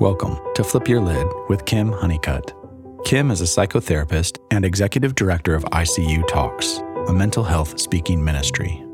[0.00, 2.52] Welcome to Flip Your Lid with Kim Honeycutt.
[3.04, 8.84] Kim is a psychotherapist and executive director of ICU Talks, a mental health speaking ministry.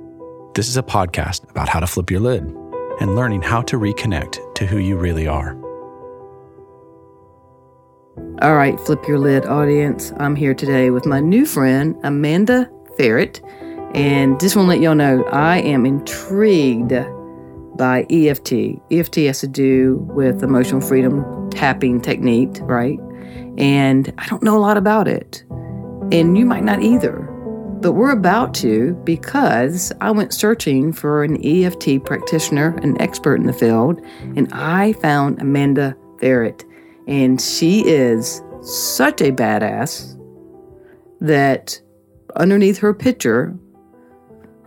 [0.54, 2.42] This is a podcast about how to flip your lid
[3.00, 5.54] and learning how to reconnect to who you really are.
[8.42, 10.12] All right, Flip Your Lid audience.
[10.18, 13.40] I'm here today with my new friend, Amanda Ferret.
[13.94, 16.92] And just want to let y'all know I am intrigued
[17.80, 18.52] by EFT.
[18.90, 22.98] EFT has to do with emotional freedom tapping technique, right?
[23.56, 25.42] And I don't know a lot about it.
[26.12, 27.20] And you might not either.
[27.80, 33.46] But we're about to because I went searching for an EFT practitioner, an expert in
[33.46, 34.02] the field,
[34.36, 36.62] and I found Amanda Ferret.
[37.08, 40.18] And she is such a badass
[41.22, 41.80] that
[42.36, 43.58] underneath her picture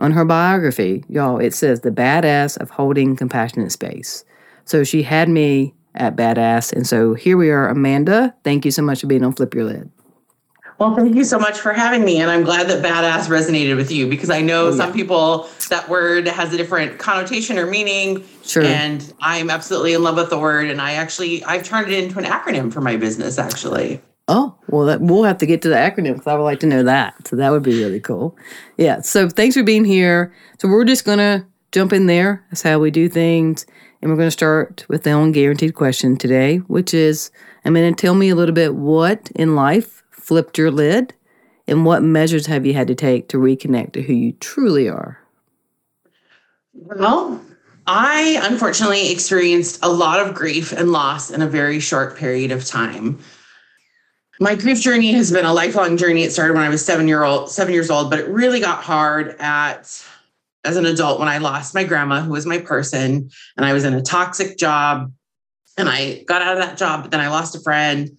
[0.00, 4.24] on her biography, y'all, it says the badass of holding compassionate space.
[4.64, 6.72] So she had me at badass.
[6.72, 8.34] And so here we are, Amanda.
[8.44, 9.90] Thank you so much for being on Flip Your Lid.
[10.78, 12.20] Well, thank you so much for having me.
[12.20, 14.76] And I'm glad that badass resonated with you because I know oh, yeah.
[14.76, 18.24] some people that word has a different connotation or meaning.
[18.42, 18.64] Sure.
[18.64, 20.70] And I'm absolutely in love with the word.
[20.70, 24.00] And I actually, I've turned it into an acronym for my business, actually.
[24.26, 26.66] Oh, well, that, we'll have to get to the acronym because I would like to
[26.66, 27.28] know that.
[27.28, 28.36] So that would be really cool.
[28.78, 29.02] Yeah.
[29.02, 30.34] So thanks for being here.
[30.58, 32.44] So we're just going to jump in there.
[32.50, 33.66] That's how we do things.
[34.00, 37.30] And we're going to start with the unguaranteed question today, which is
[37.64, 41.12] I'm going to tell me a little bit what in life flipped your lid
[41.66, 45.18] and what measures have you had to take to reconnect to who you truly are?
[46.72, 47.40] Well,
[47.86, 52.64] I unfortunately experienced a lot of grief and loss in a very short period of
[52.64, 53.18] time
[54.40, 56.22] my grief journey has been a lifelong journey.
[56.22, 58.82] It started when I was seven year old, seven years old, but it really got
[58.82, 60.04] hard at
[60.64, 63.84] as an adult when I lost my grandma, who was my person, and I was
[63.84, 65.12] in a toxic job.
[65.76, 68.10] And I got out of that job, but then I lost a friend.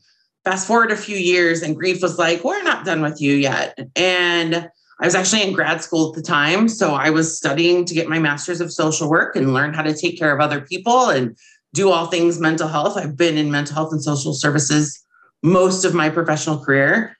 [0.44, 3.78] Fast forward a few years, and grief was like, We're not done with you yet.
[3.96, 6.70] And I was actually in grad school at the time.
[6.70, 9.94] So I was studying to get my master's of social work and learn how to
[9.94, 11.36] take care of other people and
[11.74, 12.96] do all things mental health.
[12.96, 15.05] I've been in mental health and social services
[15.46, 17.16] most of my professional career.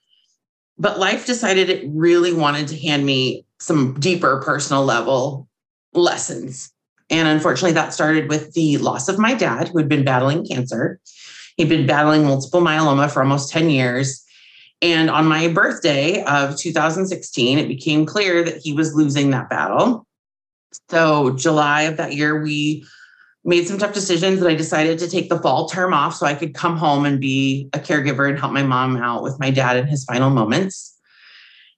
[0.78, 5.48] But life decided it really wanted to hand me some deeper personal level
[5.94, 6.74] lessons.
[7.10, 11.00] And unfortunately, that started with the loss of my dad, who had been battling cancer.
[11.56, 14.26] He'd been battling multiple myeloma for almost 10 years.
[14.82, 20.06] And on my birthday of 2016, it became clear that he was losing that battle.
[20.90, 22.86] So, July of that year, we
[23.46, 26.34] made some tough decisions and I decided to take the fall term off so I
[26.34, 29.78] could come home and be a caregiver and help my mom out with my dad
[29.78, 30.98] in his final moments.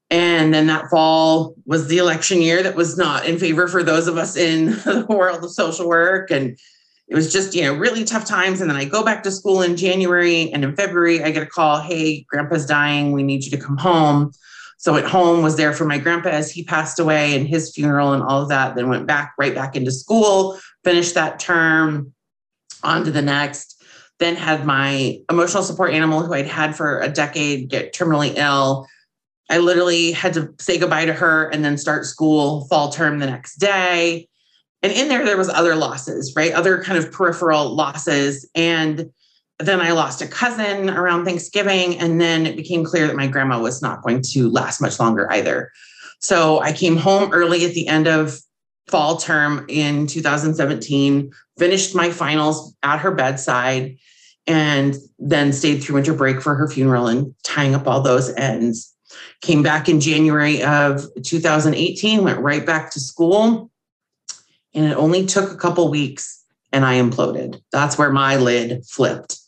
[0.09, 4.07] And then that fall was the election year that was not in favor for those
[4.07, 6.31] of us in the world of social work.
[6.31, 6.57] And
[7.09, 8.61] it was just, you know, really tough times.
[8.61, 11.47] And then I go back to school in January and in February, I get a
[11.47, 13.11] call Hey, grandpa's dying.
[13.11, 14.31] We need you to come home.
[14.77, 18.13] So at home was there for my grandpa as he passed away and his funeral
[18.13, 18.75] and all of that.
[18.75, 22.13] Then went back right back into school, finished that term,
[22.81, 23.83] on to the next.
[24.19, 28.87] Then had my emotional support animal who I'd had for a decade get terminally ill.
[29.49, 33.25] I literally had to say goodbye to her and then start school fall term the
[33.25, 34.29] next day.
[34.81, 36.53] And in there, there was other losses, right?
[36.53, 38.49] Other kind of peripheral losses.
[38.55, 39.11] And
[39.59, 41.99] then I lost a cousin around Thanksgiving.
[41.99, 45.29] And then it became clear that my grandma was not going to last much longer
[45.33, 45.69] either.
[46.21, 48.39] So I came home early at the end of
[48.87, 53.97] fall term in 2017, finished my finals at her bedside,
[54.45, 58.93] and then stayed through winter break for her funeral and tying up all those ends.
[59.41, 63.69] Came back in January of 2018, went right back to school.
[64.73, 67.61] And it only took a couple weeks and I imploded.
[67.71, 69.39] That's where my lid flipped.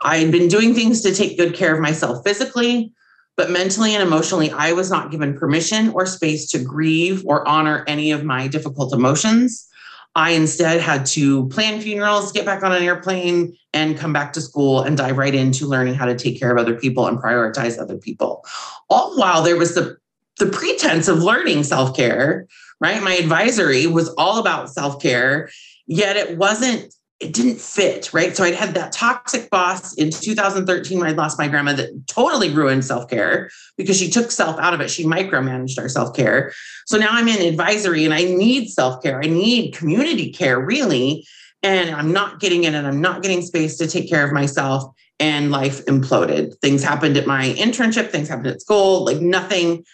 [0.00, 2.92] I had been doing things to take good care of myself physically,
[3.36, 7.84] but mentally and emotionally, I was not given permission or space to grieve or honor
[7.86, 9.68] any of my difficult emotions.
[10.14, 14.40] I instead had to plan funerals, get back on an airplane, and come back to
[14.40, 17.78] school and dive right into learning how to take care of other people and prioritize
[17.78, 18.42] other people.
[18.88, 19.98] All while there was the,
[20.38, 22.46] the pretense of learning self care,
[22.80, 23.02] right?
[23.02, 25.50] My advisory was all about self care,
[25.86, 28.36] yet it wasn't it didn't fit, right?
[28.36, 32.50] So I'd had that toxic boss in 2013 when I lost my grandma that totally
[32.50, 34.90] ruined self care because she took self out of it.
[34.90, 36.52] She micromanaged our self care.
[36.84, 39.18] So now I'm in advisory and I need self care.
[39.22, 41.26] I need community care, really.
[41.62, 44.84] And I'm not getting it and I'm not getting space to take care of myself.
[45.18, 46.58] And life imploded.
[46.60, 49.84] Things happened at my internship, things happened at school, like nothing.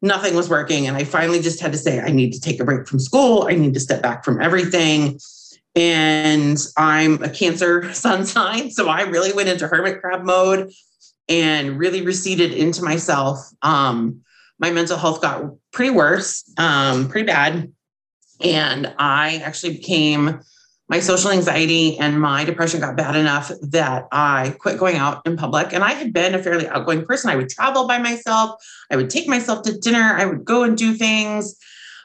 [0.00, 0.86] Nothing was working.
[0.86, 3.48] And I finally just had to say, I need to take a break from school.
[3.50, 5.18] I need to step back from everything
[5.74, 8.70] And I'm a Cancer sun sign.
[8.70, 10.72] So I really went into hermit crab mode
[11.28, 13.38] and really receded into myself.
[13.62, 14.22] Um,
[14.58, 17.72] my mental health got pretty worse, um, pretty bad.
[18.40, 20.40] And I actually became
[20.88, 25.36] my social anxiety and my depression got bad enough that I quit going out in
[25.36, 25.72] public.
[25.72, 27.30] And I had been a fairly outgoing person.
[27.30, 28.56] I would travel by myself,
[28.90, 31.56] I would take myself to dinner, I would go and do things.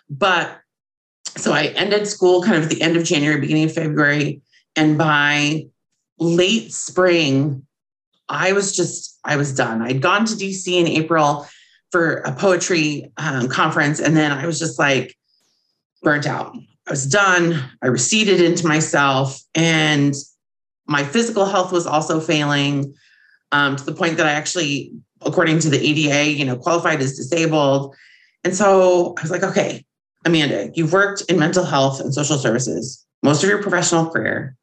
[0.09, 0.59] But
[1.35, 4.41] so I ended school kind of at the end of January, beginning of February.
[4.75, 5.67] And by
[6.19, 7.65] late spring,
[8.29, 9.81] I was just, I was done.
[9.81, 11.47] I'd gone to DC in April
[11.91, 13.99] for a poetry um, conference.
[13.99, 15.15] And then I was just like
[16.01, 16.55] burnt out.
[16.87, 17.63] I was done.
[17.81, 20.13] I receded into myself, and
[20.85, 22.93] my physical health was also failing
[23.53, 24.91] um, to the point that I actually,
[25.21, 27.95] according to the ADA, you know, qualified as disabled.
[28.43, 29.85] And so I was like, okay,
[30.25, 34.55] Amanda, you've worked in mental health and social services most of your professional career.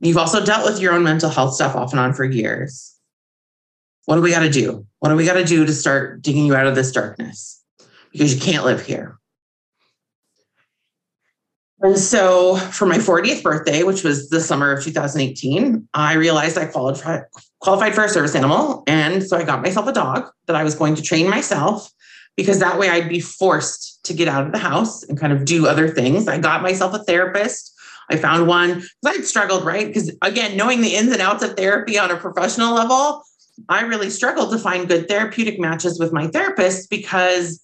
[0.00, 2.94] You've also dealt with your own mental health stuff off and on for years.
[4.06, 4.86] What do we got to do?
[4.98, 7.62] What do we got to do to start digging you out of this darkness?
[8.12, 9.18] Because you can't live here.
[11.82, 16.66] And so for my 40th birthday, which was the summer of 2018, I realized I
[16.66, 17.22] qualified,
[17.60, 18.82] qualified for a service animal.
[18.86, 21.90] And so I got myself a dog that I was going to train myself
[22.36, 25.44] because that way I'd be forced to get out of the house and kind of
[25.44, 26.28] do other things.
[26.28, 27.74] I got myself a therapist.
[28.10, 29.86] I found one because I'd struggled, right?
[29.86, 33.22] Because again, knowing the ins and outs of therapy on a professional level,
[33.68, 37.60] I really struggled to find good therapeutic matches with my therapist because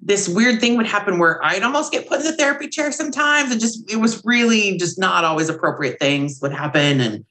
[0.00, 3.50] this weird thing would happen where I'd almost get put in the therapy chair sometimes
[3.50, 7.24] and just it was really just not always appropriate things would happen and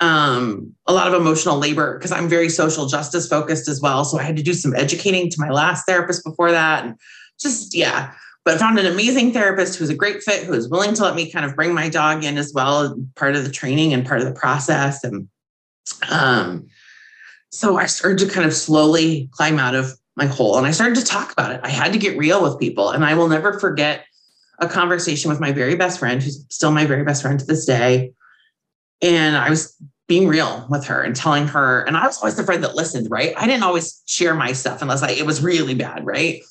[0.00, 4.04] um, a lot of emotional labor because I'm very social justice focused as well.
[4.04, 6.84] So I had to do some educating to my last therapist before that.
[6.84, 6.96] And
[7.40, 8.12] just, yeah.
[8.44, 11.30] But found an amazing therapist who's a great fit, who was willing to let me
[11.30, 14.26] kind of bring my dog in as well, part of the training and part of
[14.26, 15.02] the process.
[15.02, 15.28] And
[16.08, 16.68] um,
[17.50, 20.56] so I started to kind of slowly climb out of my hole.
[20.58, 21.60] And I started to talk about it.
[21.64, 22.90] I had to get real with people.
[22.90, 24.06] And I will never forget
[24.60, 27.66] a conversation with my very best friend, who's still my very best friend to this
[27.66, 28.12] day.
[29.02, 29.76] And I was
[30.08, 33.10] being real with her and telling her, and I was always the friend that listened,
[33.10, 33.34] right?
[33.36, 36.42] I didn't always share my stuff unless I, it was really bad, right?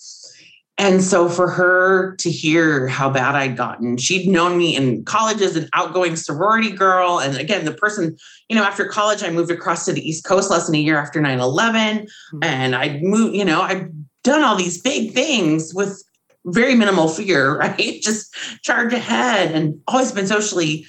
[0.77, 5.42] And so for her to hear how bad I'd gotten, she'd known me in college
[5.42, 7.19] as an outgoing sorority girl.
[7.19, 8.18] And again, the person,
[8.50, 10.98] you know, after college, I moved across to the East Coast less than a year
[10.98, 11.98] after 9 11.
[12.00, 12.39] Mm-hmm.
[12.44, 13.89] And I'd moved, you know, I'd
[14.24, 16.04] done all these big things with
[16.48, 18.01] very minimal fear, right?
[18.01, 20.86] Just charge ahead and always been socially,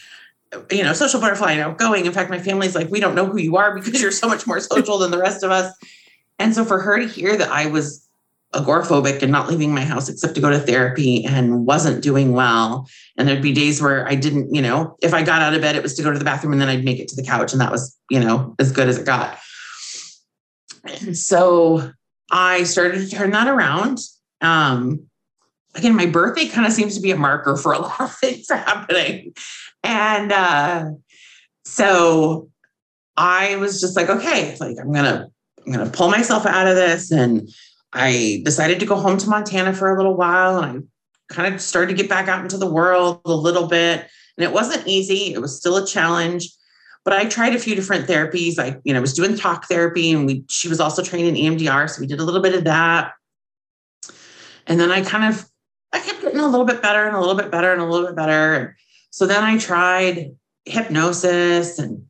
[0.73, 2.07] you know, social butterfly and outgoing.
[2.07, 4.49] In fact, my family's like, we don't know who you are because you're so much
[4.49, 5.73] more social than the rest of us.
[6.41, 8.06] And so for her to hear that I was
[8.57, 12.89] agoraphobic and not leaving my house except to go to therapy and wasn't doing well.
[13.17, 15.77] And there'd be days where I didn't, you know, if I got out of bed,
[15.77, 17.53] it was to go to the bathroom and then I'd make it to the couch.
[17.53, 19.39] And that was, you know, as good as it got.
[20.85, 21.91] And so
[22.31, 23.99] I started to turn that around.
[24.41, 25.07] Um,
[25.75, 28.49] again, my birthday kind of seems to be a marker for a lot of things
[28.49, 29.35] happening.
[29.83, 30.91] And uh,
[31.65, 32.49] so
[33.17, 35.29] I was just like, okay, like I'm gonna,
[35.65, 37.49] I'm gonna pull myself out of this and
[37.97, 40.87] I decided to go home to Montana for a little while and
[41.31, 44.07] I kind of started to get back out into the world a little bit.
[44.37, 46.51] And it wasn't easy, it was still a challenge.
[47.05, 48.59] But I tried a few different therapies.
[48.59, 51.89] I, you know, was doing talk therapy and we she was also trained in EMDR.
[51.89, 53.13] So we did a little bit of that.
[54.67, 55.49] And then I kind of
[55.93, 58.09] I kept getting a little bit better and a little bit better and a little
[58.09, 58.77] bit better.
[59.11, 60.37] So then I tried
[60.67, 62.05] hypnosis and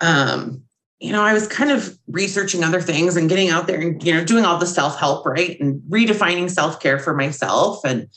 [0.00, 0.64] um,
[1.00, 4.12] you know, I was kind of researching other things and getting out there and, you
[4.12, 5.58] know, doing all the self-help, right?
[5.58, 7.80] And redefining self-care for myself.
[7.84, 8.08] And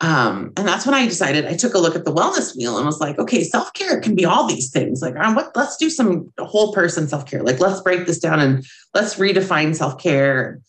[0.00, 2.84] um, and that's when I decided I took a look at the wellness wheel and
[2.84, 5.00] was like, okay, self-care can be all these things.
[5.00, 7.42] Like, what let's do some whole person self-care.
[7.42, 10.60] Like, let's break this down and let's redefine self-care.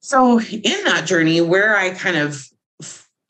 [0.00, 2.44] So in that journey, where I kind of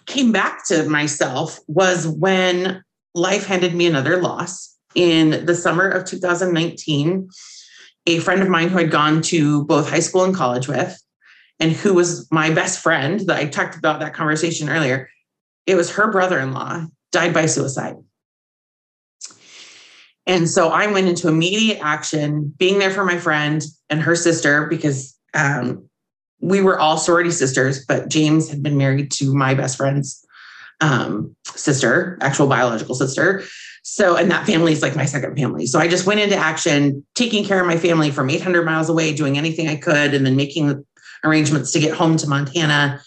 [0.05, 2.83] came back to myself was when
[3.15, 7.29] life handed me another loss in the summer of 2019,
[8.07, 11.01] a friend of mine who had gone to both high school and college with,
[11.61, 15.09] and who was my best friend that I talked about that conversation earlier,
[15.67, 17.97] it was her brother in law died by suicide.
[20.27, 24.67] And so I went into immediate action, being there for my friend and her sister,
[24.67, 25.89] because um,
[26.41, 30.25] we were all sorority sisters, but James had been married to my best friend's
[30.81, 33.45] um, sister, actual biological sister.
[33.83, 35.67] So, and that family is like my second family.
[35.67, 39.13] So I just went into action, taking care of my family from 800 miles away,
[39.13, 40.85] doing anything I could, and then making
[41.25, 43.01] arrangements to get home to Montana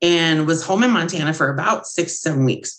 [0.00, 2.78] and was home in Montana for about six, seven weeks.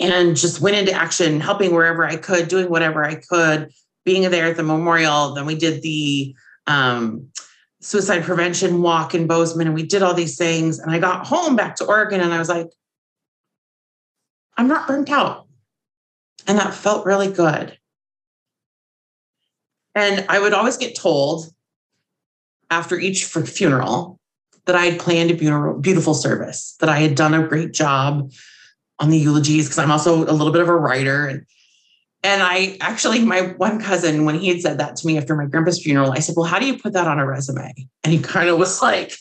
[0.00, 3.72] and just went into action, helping wherever I could, doing whatever I could,
[4.04, 5.34] being there at the memorial.
[5.34, 6.36] Then we did the
[6.68, 7.28] um,
[7.80, 10.78] suicide prevention walk in Bozeman, and we did all these things.
[10.78, 12.68] And I got home back to Oregon, and I was like,
[14.56, 15.47] I'm not burnt out.
[16.48, 17.78] And that felt really good.
[19.94, 21.52] And I would always get told
[22.70, 24.18] after each funeral
[24.64, 28.32] that I had planned a beautiful service, that I had done a great job
[28.98, 31.26] on the eulogies, because I'm also a little bit of a writer.
[31.26, 31.46] And
[32.24, 35.46] and I actually, my one cousin, when he had said that to me after my
[35.46, 37.72] grandpa's funeral, I said, Well, how do you put that on a resume?
[38.02, 39.16] And he kind of was like,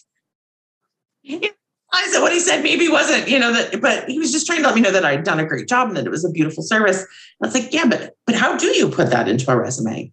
[1.94, 4.60] I said what he said maybe wasn't, you know, that, but he was just trying
[4.60, 6.30] to let me know that I'd done a great job and that it was a
[6.30, 7.00] beautiful service.
[7.00, 7.08] And
[7.44, 10.12] I was like, yeah, but but how do you put that into a resume?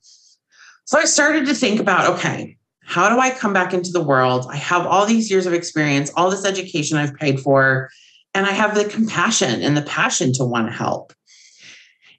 [0.84, 4.46] So I started to think about, okay, how do I come back into the world?
[4.50, 7.90] I have all these years of experience, all this education I've paid for,
[8.34, 11.12] and I have the compassion and the passion to want to help.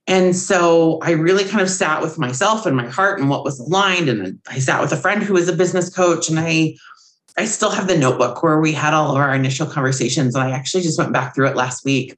[0.08, 3.60] And so I really kind of sat with myself and my heart and what was
[3.60, 4.08] aligned.
[4.08, 6.76] And I sat with a friend who was a business coach, and I
[7.38, 10.36] I still have the notebook where we had all of our initial conversations.
[10.36, 12.16] And I actually just went back through it last week.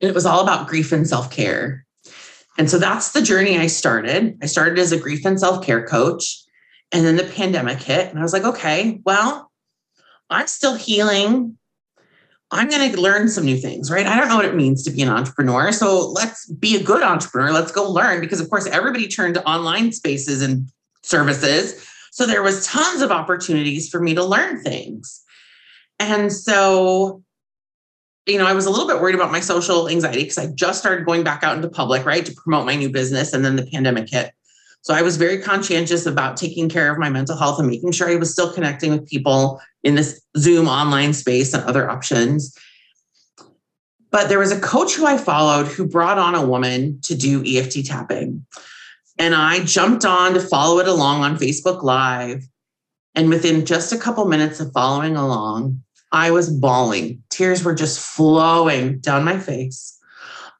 [0.00, 1.84] And it was all about grief and self-care.
[2.56, 4.38] And so that's the journey I started.
[4.42, 6.42] I started as a grief and self-care coach.
[6.92, 8.08] And then the pandemic hit.
[8.08, 9.50] And I was like, okay, well,
[10.30, 11.58] I'm still healing.
[12.50, 14.06] I'm going to learn some new things, right?
[14.06, 15.70] I don't know what it means to be an entrepreneur.
[15.70, 17.52] So let's be a good entrepreneur.
[17.52, 20.70] Let's go learn because, of course, everybody turned to online spaces and
[21.02, 21.86] services.
[22.10, 25.22] So there was tons of opportunities for me to learn things.
[25.98, 27.22] And so,
[28.26, 30.78] you know, I was a little bit worried about my social anxiety because I just
[30.78, 33.32] started going back out into public, right, to promote my new business.
[33.32, 34.32] And then the pandemic hit.
[34.82, 38.08] So I was very conscientious about taking care of my mental health and making sure
[38.08, 42.56] I was still connecting with people in this Zoom online space and other options.
[44.10, 47.44] But there was a coach who I followed who brought on a woman to do
[47.44, 48.46] EFT tapping.
[49.18, 52.46] And I jumped on to follow it along on Facebook Live.
[53.14, 55.82] And within just a couple minutes of following along,
[56.12, 57.22] I was bawling.
[57.28, 59.98] Tears were just flowing down my face.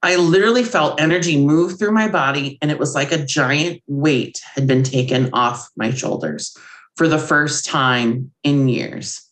[0.02, 4.40] I literally felt energy move through my body, and it was like a giant weight
[4.54, 6.56] had been taken off my shoulders
[6.96, 9.27] for the first time in years.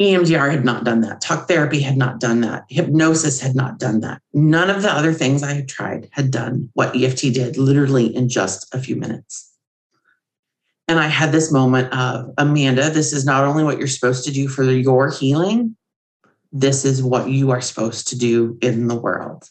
[0.00, 1.20] EMDR had not done that.
[1.20, 2.64] Talk therapy had not done that.
[2.68, 4.20] Hypnosis had not done that.
[4.32, 8.28] None of the other things I had tried had done what EFT did literally in
[8.28, 9.52] just a few minutes.
[10.88, 14.32] And I had this moment of Amanda, this is not only what you're supposed to
[14.32, 15.76] do for your healing,
[16.52, 19.48] this is what you are supposed to do in the world.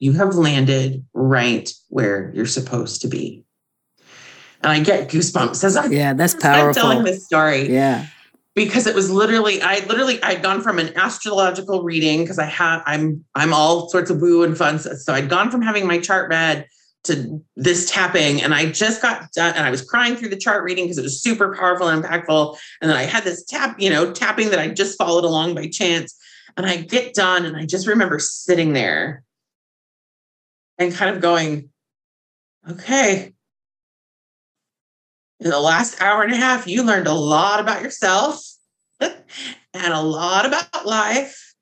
[0.00, 3.44] You have landed right where you're supposed to be.
[4.62, 6.68] And I get goosebumps as I yeah, that's powerful.
[6.68, 7.72] I'm telling this story.
[7.72, 8.06] Yeah,
[8.54, 12.82] because it was literally I literally I'd gone from an astrological reading because I have
[12.86, 14.78] I'm I'm all sorts of woo and fun.
[14.78, 16.66] So I'd gone from having my chart read
[17.04, 20.64] to this tapping and I just got done and I was crying through the chart
[20.64, 22.56] reading because it was super powerful and impactful.
[22.80, 25.68] And then I had this tap, you know, tapping that I just followed along by
[25.68, 26.16] chance.
[26.56, 29.22] And I get done and I just remember sitting there
[30.78, 31.68] and kind of going,
[32.70, 33.33] okay.
[35.44, 38.42] In the last hour and a half, you learned a lot about yourself
[39.00, 39.14] and
[39.74, 41.54] a lot about life.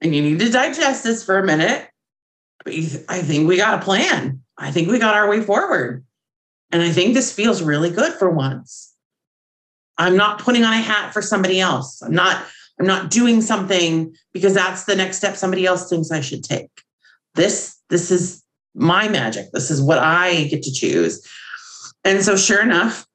[0.00, 1.90] And you need to digest this for a minute
[2.64, 2.74] but
[3.08, 4.42] I think we got a plan.
[4.58, 6.04] I think we got our way forward.
[6.70, 8.94] And I think this feels really good for once.
[9.98, 12.00] I'm not putting on a hat for somebody else.
[12.02, 12.44] I'm not
[12.78, 16.70] I'm not doing something because that's the next step somebody else thinks I should take.
[17.34, 18.42] This this is
[18.74, 19.46] my magic.
[19.52, 21.26] This is what I get to choose.
[22.04, 23.06] And so sure enough,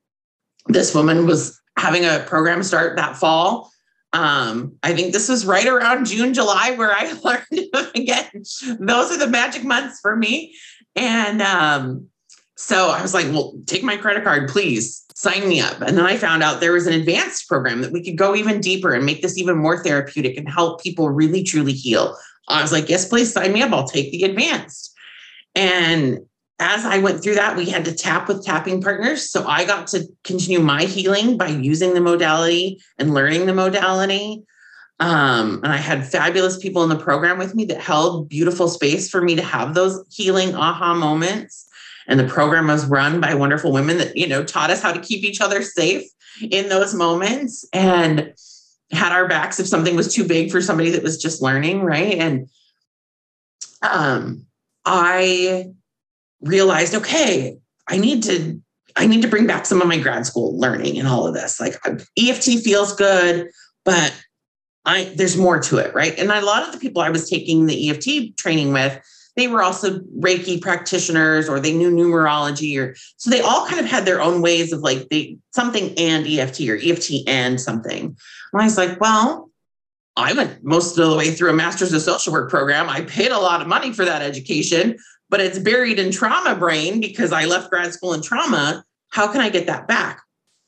[0.67, 3.71] this woman was having a program start that fall
[4.15, 8.43] um, I think this was right around June, July, where I learned again,
[8.79, 10.55] those are the magic months for me.
[10.95, 12.07] And um,
[12.55, 15.81] so I was like, well, take my credit card, please sign me up.
[15.81, 18.61] And then I found out there was an advanced program that we could go even
[18.61, 22.17] deeper and make this even more therapeutic and help people really, truly heal.
[22.47, 23.73] I was like, yes, please sign me up.
[23.73, 24.93] I'll take the advanced.
[25.55, 26.19] And
[26.59, 29.29] as I went through that, we had to tap with tapping partners.
[29.29, 34.43] So I got to continue my healing by using the modality and learning the modality.
[35.01, 39.09] Um, and I had fabulous people in the program with me that held beautiful space
[39.09, 41.67] for me to have those healing aha moments.
[42.07, 45.01] And the program was run by wonderful women that, you know, taught us how to
[45.01, 46.03] keep each other safe
[46.41, 48.33] in those moments and
[48.91, 51.81] had our backs if something was too big for somebody that was just learning.
[51.81, 52.17] Right.
[52.17, 52.47] And
[53.81, 54.45] um,
[54.85, 55.71] I
[56.45, 58.61] realized, okay, I need to
[58.95, 61.59] I need to bring back some of my grad school learning and all of this.
[61.59, 61.75] Like
[62.17, 63.49] EFT feels good,
[63.83, 64.13] but
[64.85, 66.17] I there's more to it, right?
[66.17, 68.97] And a lot of the people I was taking the EFT training with,
[69.35, 73.85] they were also Reiki practitioners or they knew numerology or so they all kind of
[73.85, 78.15] had their own ways of like they something and EFT or EFT and something.
[78.53, 79.49] And I was like, well,
[80.15, 82.89] I went most of the way through a master's of social work program.
[82.89, 84.97] I paid a lot of money for that education,
[85.35, 88.85] but it's buried in trauma brain because I left grad school in trauma.
[89.09, 90.21] How can I get that back?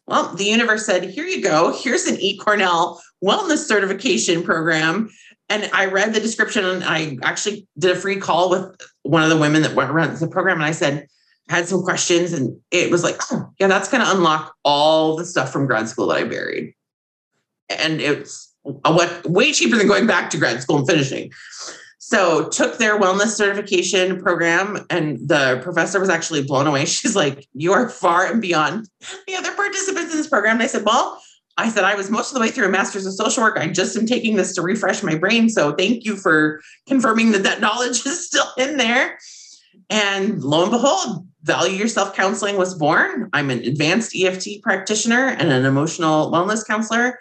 [0.08, 1.72] Well, the universe said, here you go.
[1.72, 5.10] Here's an eCornell wellness certification program.
[5.48, 9.30] And I read the description and I actually did a free call with one of
[9.30, 10.58] the women that runs the program.
[10.58, 11.08] And I said,
[11.48, 15.24] had some questions and it was like, oh, yeah, that's going to unlock all the
[15.24, 16.74] stuff from grad school that I buried.
[17.70, 21.32] And it's way cheaper than going back to grad school and finishing.
[22.10, 26.86] So took their wellness certification program and the professor was actually blown away.
[26.86, 28.88] She's like, you are far and beyond
[29.28, 30.54] the other participants in this program.
[30.54, 31.22] And I said, well,
[31.58, 33.58] I said, I was most of the way through a master's of social work.
[33.58, 35.50] I just am taking this to refresh my brain.
[35.50, 39.20] So thank you for confirming that that knowledge is still in there.
[39.90, 43.30] And lo and behold, Value Yourself Counseling was born.
[43.34, 47.20] I'm an advanced EFT practitioner and an emotional wellness counselor.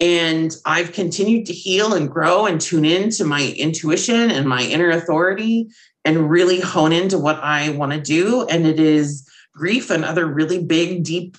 [0.00, 4.62] And I've continued to heal and grow and tune in to my intuition and my
[4.62, 5.68] inner authority
[6.04, 8.46] and really hone into what I want to do.
[8.46, 11.36] And it is grief and other really big, deep,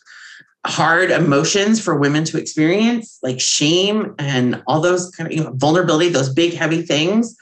[0.66, 5.54] hard emotions for women to experience, like shame and all those kind of you know,
[5.54, 7.36] vulnerability, those big, heavy things,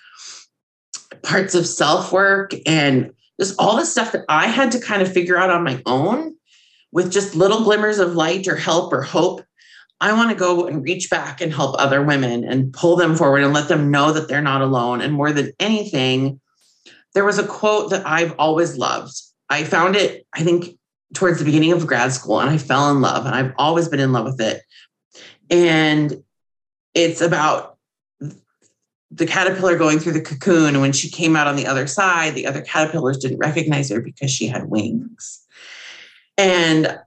[1.23, 5.11] parts of self work, and just all the stuff that I had to kind of
[5.11, 6.35] figure out on my own
[6.91, 9.43] with just little glimmers of light or help or hope
[9.99, 13.43] I want to go and reach back and help other women and pull them forward
[13.43, 15.01] and let them know that they're not alone.
[15.01, 16.39] And more than anything,
[17.13, 19.19] there was a quote that I've always loved.
[19.49, 20.77] I found it, I think,
[21.13, 23.99] towards the beginning of grad school, and I fell in love, and I've always been
[23.99, 24.61] in love with it.
[25.49, 26.21] And
[26.93, 27.77] it's about
[29.09, 30.75] the caterpillar going through the cocoon.
[30.75, 34.01] And when she came out on the other side, the other caterpillars didn't recognize her
[34.01, 35.45] because she had wings.
[36.37, 36.99] And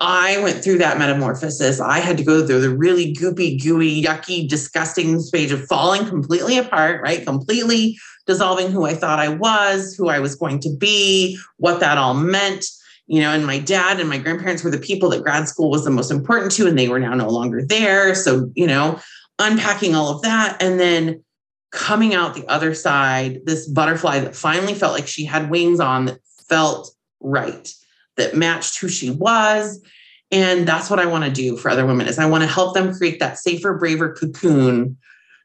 [0.00, 1.80] I went through that metamorphosis.
[1.80, 6.56] I had to go through the really goopy, gooey, yucky, disgusting stage of falling completely
[6.56, 7.26] apart, right?
[7.26, 11.98] Completely dissolving who I thought I was, who I was going to be, what that
[11.98, 12.64] all meant.
[13.08, 15.84] You know, and my dad and my grandparents were the people that grad school was
[15.84, 18.14] the most important to, and they were now no longer there.
[18.14, 19.00] So, you know,
[19.38, 21.24] unpacking all of that and then
[21.72, 26.04] coming out the other side, this butterfly that finally felt like she had wings on
[26.04, 27.72] that felt right
[28.18, 29.82] that matched who she was.
[30.30, 32.74] And that's what i want to do for other women is i want to help
[32.74, 34.98] them create that safer braver cocoon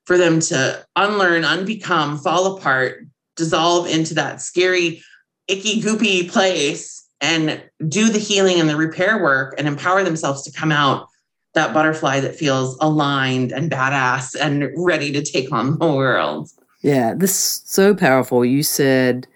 [0.04, 3.06] for them to unlearn unbecome fall apart
[3.38, 5.02] dissolve into that scary
[5.48, 10.52] icky goopy place and do the healing and the repair work and empower themselves to
[10.52, 11.08] come out
[11.54, 16.50] that butterfly that feels aligned and badass and ready to take on the world.
[16.82, 18.44] Yeah this is so powerful.
[18.44, 19.28] You said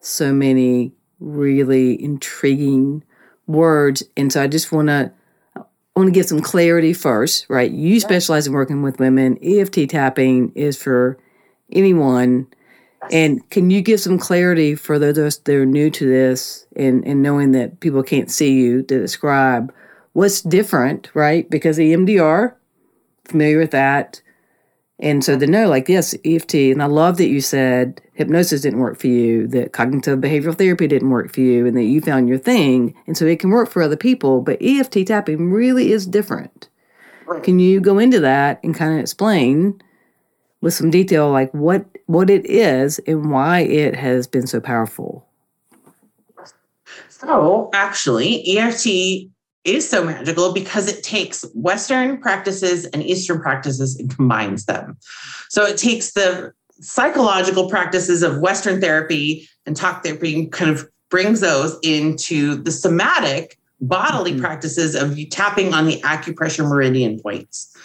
[0.00, 3.04] so many really intriguing
[3.46, 4.02] words.
[4.16, 5.12] And so I just want to
[5.56, 7.70] I want to give some clarity first, right?
[7.70, 9.38] You specialize in working with women.
[9.42, 11.18] EFT tapping is for
[11.70, 12.46] anyone.
[13.10, 17.22] And can you give some clarity for those that are new to this and, and
[17.22, 19.70] knowing that people can't see you to describe
[20.14, 21.48] what's different, right?
[21.50, 22.54] Because EMDR,
[23.26, 24.21] familiar with that.
[25.02, 28.78] And so the no, like, yes, EFT, and I love that you said hypnosis didn't
[28.78, 32.28] work for you, that cognitive behavioral therapy didn't work for you, and that you found
[32.28, 32.94] your thing.
[33.08, 36.68] And so it can work for other people, but EFT tapping really is different.
[37.26, 37.42] Right.
[37.42, 39.82] Can you go into that and kind of explain
[40.60, 45.26] with some detail, like what what it is and why it has been so powerful?
[47.08, 49.31] So actually, EFT
[49.64, 54.96] is so magical because it takes Western practices and Eastern practices and combines them.
[55.48, 60.88] So it takes the psychological practices of Western therapy and talk therapy and kind of
[61.10, 64.40] brings those into the somatic bodily mm-hmm.
[64.40, 67.76] practices of you tapping on the acupressure meridian points.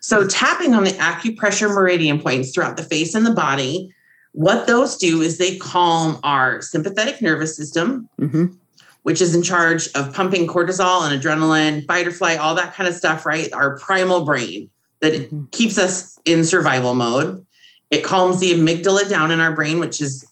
[0.00, 3.94] So tapping on the acupressure meridian points throughout the face and the body,
[4.32, 8.08] what those do is they calm our sympathetic nervous system.
[8.20, 8.56] Mm-hmm
[9.04, 12.88] which is in charge of pumping cortisol and adrenaline, fight or flight, all that kind
[12.88, 13.52] of stuff, right?
[13.52, 15.44] Our primal brain that mm-hmm.
[15.52, 17.44] keeps us in survival mode.
[17.90, 20.26] It calms the amygdala down in our brain, which is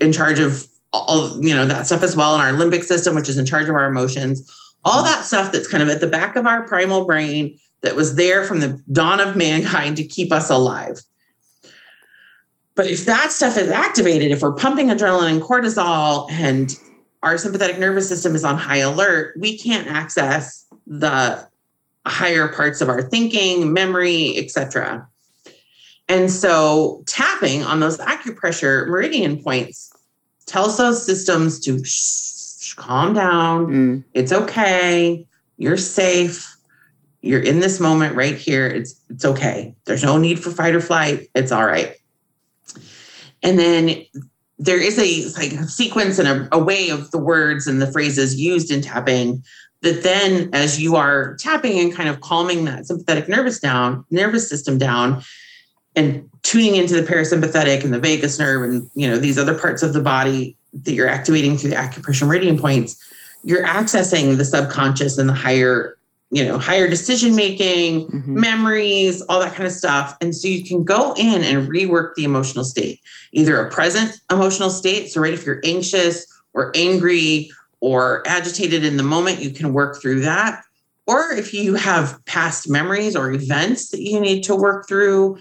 [0.00, 3.28] in charge of all, you know, that stuff as well, and our limbic system, which
[3.28, 4.48] is in charge of our emotions.
[4.84, 8.14] All that stuff that's kind of at the back of our primal brain that was
[8.14, 11.00] there from the dawn of mankind to keep us alive.
[12.76, 16.78] But if that stuff is activated, if we're pumping adrenaline and cortisol and
[17.22, 21.46] our sympathetic nervous system is on high alert, we can't access the
[22.06, 25.08] higher parts of our thinking, memory, etc.
[26.08, 29.92] And so tapping on those acupressure meridian points
[30.46, 33.66] tells those systems to shh, calm down.
[33.66, 34.04] Mm.
[34.14, 35.26] It's okay.
[35.56, 36.56] You're safe.
[37.22, 38.68] You're in this moment right here.
[38.68, 39.74] It's it's okay.
[39.84, 41.28] There's no need for fight or flight.
[41.34, 41.96] It's all right.
[43.42, 44.04] And then
[44.58, 47.90] there is a like a sequence and a, a way of the words and the
[47.90, 49.42] phrases used in tapping
[49.82, 54.48] that then as you are tapping and kind of calming that sympathetic nervous down nervous
[54.48, 55.22] system down
[55.94, 59.82] and tuning into the parasympathetic and the vagus nerve and you know these other parts
[59.82, 62.96] of the body that you're activating through the acupressure meridian points
[63.44, 65.95] you're accessing the subconscious and the higher
[66.30, 68.26] you know higher decision making Mhm.
[68.26, 70.16] memories all that kind of stuff.
[70.20, 73.00] And so you can go in and rework the emotional state
[73.32, 75.10] either a present emotional state.
[75.12, 80.00] So right if you're anxious or angry or agitated in the moment you can work
[80.00, 80.62] through that.
[81.06, 85.38] Or if you have past memories or events that you need to work through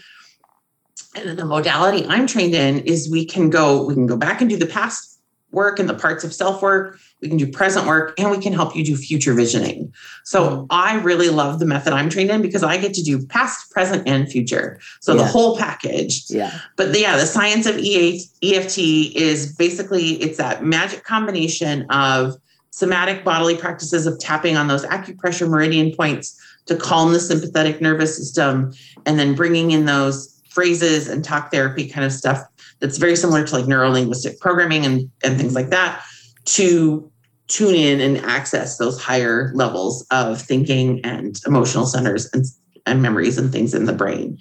[1.15, 4.41] and then the modality i'm trained in is we can go we can go back
[4.41, 5.19] and do the past
[5.51, 8.53] work and the parts of self work we can do present work and we can
[8.53, 9.93] help you do future visioning.
[10.23, 10.65] So mm-hmm.
[10.69, 14.07] i really love the method i'm trained in because i get to do past present
[14.07, 14.79] and future.
[15.01, 16.25] So the whole package.
[16.29, 16.59] Yeah.
[16.75, 18.77] but the, yeah, the science of EFT
[19.15, 22.35] is basically it's that magic combination of
[22.71, 28.17] somatic bodily practices of tapping on those acupressure meridian points to calm the sympathetic nervous
[28.17, 28.73] system,
[29.05, 32.41] and then bringing in those phrases and talk therapy kind of stuff
[32.79, 36.03] that's very similar to like neuro linguistic programming and and things like that
[36.45, 37.11] to
[37.47, 42.45] tune in and access those higher levels of thinking and emotional centers and,
[42.85, 44.37] and memories and things in the brain.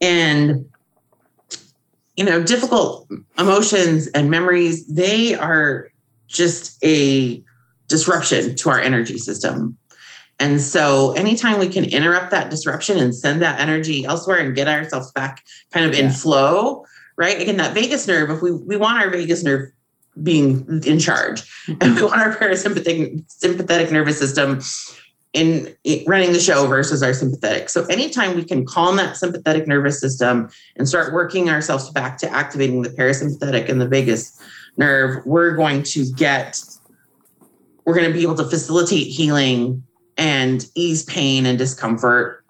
[0.00, 0.66] And
[2.16, 5.88] you know, difficult emotions and memories, they are
[6.28, 7.42] just a
[7.88, 9.76] disruption to our energy system.
[10.40, 14.68] And so, anytime we can interrupt that disruption and send that energy elsewhere and get
[14.68, 15.42] ourselves back
[15.72, 16.12] kind of in Yeah.
[16.12, 16.84] flow,
[17.16, 17.40] right?
[17.40, 19.70] Again, that vagus nerve, if we, we want our vagus nerve
[20.22, 21.42] being in charge
[21.80, 24.60] and we want our parasympathetic sympathetic nervous system
[25.34, 25.74] in
[26.06, 27.68] running the show versus our sympathetic.
[27.68, 32.30] So anytime we can calm that sympathetic nervous system and start working ourselves back to
[32.30, 34.40] activating the parasympathetic and the vagus
[34.76, 36.60] nerve, we're going to get
[37.84, 39.82] we're going to be able to facilitate healing
[40.16, 42.44] and ease pain and discomfort.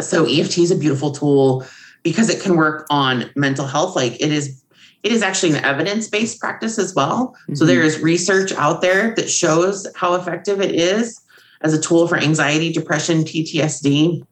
[0.00, 1.64] So EFT is a beautiful tool
[2.02, 4.63] because it can work on mental health like it is
[5.04, 7.36] it is actually an evidence-based practice as well.
[7.52, 7.68] So Mhm.
[7.68, 11.20] there is research out there that shows how effective it is
[11.60, 14.24] as a tool for anxiety, depression, PTSD,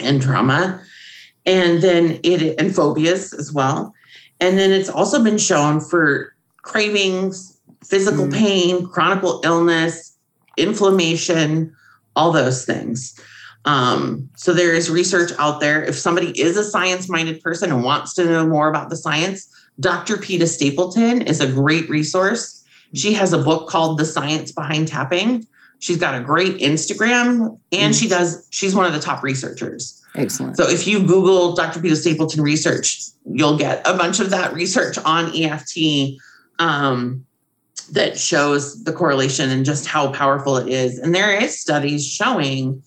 [0.00, 0.80] and trauma.
[1.44, 3.94] And then it and phobias as well.
[4.40, 8.32] And then it's also been shown for cravings, physical Mm.
[8.32, 10.12] pain, chronic illness,
[10.56, 11.72] inflammation,
[12.16, 13.14] all those things.
[13.64, 15.84] Um, so there is research out there.
[15.84, 19.46] If somebody is a science-minded person and wants to know more about the science,
[19.80, 20.16] Dr.
[20.16, 22.64] Peta Stapleton is a great resource.
[22.94, 25.46] She has a book called The Science Behind Tapping.
[25.78, 30.02] She's got a great Instagram and she does, she's one of the top researchers.
[30.16, 30.56] Excellent.
[30.56, 31.80] So if you Google Dr.
[31.80, 36.18] Peta Stapleton research, you'll get a bunch of that research on EFT
[36.58, 37.24] um,
[37.92, 40.98] that shows the correlation and just how powerful it is.
[40.98, 42.82] And there is studies showing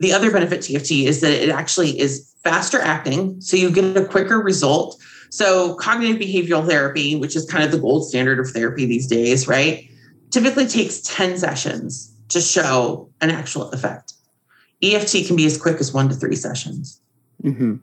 [0.00, 3.96] the other benefit to EFT is that it actually is faster acting, so you get
[3.96, 5.00] a quicker result.
[5.30, 9.46] So cognitive behavioral therapy, which is kind of the gold standard of therapy these days,
[9.46, 9.88] right?
[10.30, 14.14] Typically takes 10 sessions to show an actual effect.
[14.82, 17.00] EFT can be as quick as one to three sessions.
[17.42, 17.76] hmm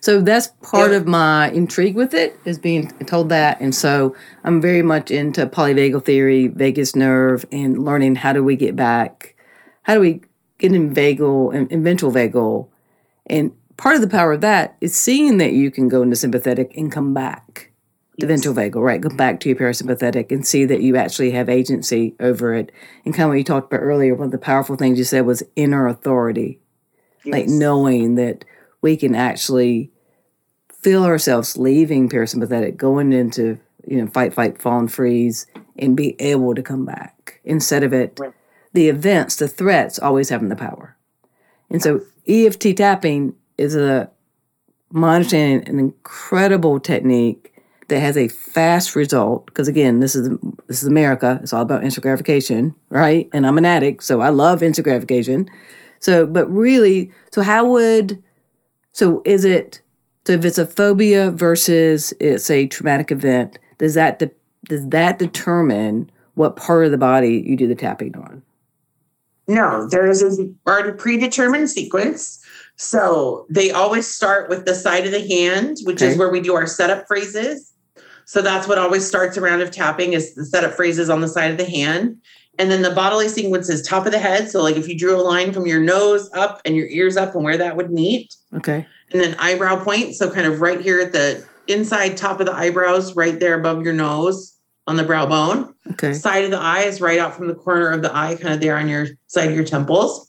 [0.00, 0.98] So that's part Yeah.
[0.98, 5.46] of my intrigue with it is being told that, and so I'm very much into
[5.46, 9.34] polyvagal theory, vagus nerve, and learning how do we get back,
[9.82, 10.22] how do we
[10.58, 12.68] get in vagal and ventral vagal,
[13.26, 16.76] and part of the power of that is seeing that you can go into sympathetic
[16.76, 17.72] and come back
[18.20, 19.00] to ventral vagal, right?
[19.00, 22.72] Go back to your parasympathetic and see that you actually have agency over it.
[23.04, 25.26] And kind of what you talked about earlier, one of the powerful things you said
[25.26, 26.60] was inner authority
[27.26, 28.44] like knowing that
[28.80, 29.90] we can actually
[30.80, 35.46] feel ourselves leaving parasympathetic, going into you know fight, fight, fall, and freeze,
[35.78, 38.18] and be able to come back instead of it.
[38.18, 38.32] Right.
[38.72, 40.96] The events, the threats, always having the power,
[41.70, 44.10] and so EFT tapping is a,
[44.90, 47.52] my understanding, an incredible technique
[47.88, 49.46] that has a fast result.
[49.46, 50.28] Because again, this is
[50.66, 51.38] this is America.
[51.42, 53.28] It's all about instant gratification, right?
[53.32, 55.48] And I'm an addict, so I love instant gratification.
[55.98, 58.22] So, but really, so how would,
[58.92, 59.80] so is it,
[60.26, 64.30] so if it's a phobia versus it's a traumatic event, does that, de-
[64.68, 68.42] does that determine what part of the body you do the tapping on?
[69.48, 72.44] No, there is a already predetermined sequence.
[72.76, 76.12] So they always start with the side of the hand, which Okay.
[76.12, 77.72] is where we do our setup phrases.
[78.26, 81.28] So that's what always starts a round of tapping is the setup phrases on the
[81.28, 82.16] side of the hand.
[82.58, 84.50] And then the bodily sequence is top of the head.
[84.50, 87.34] So like if you drew a line from your nose up and your ears up
[87.34, 88.34] and where that would meet.
[88.54, 88.86] Okay.
[89.12, 90.14] And then eyebrow point.
[90.16, 93.82] So kind of right here at the inside top of the eyebrows, right there above
[93.84, 94.54] your nose
[94.86, 95.74] on the brow bone.
[95.92, 96.12] Okay.
[96.12, 98.60] Side of the eye is right out from the corner of the eye, kind of
[98.60, 100.25] there on your side of your temples.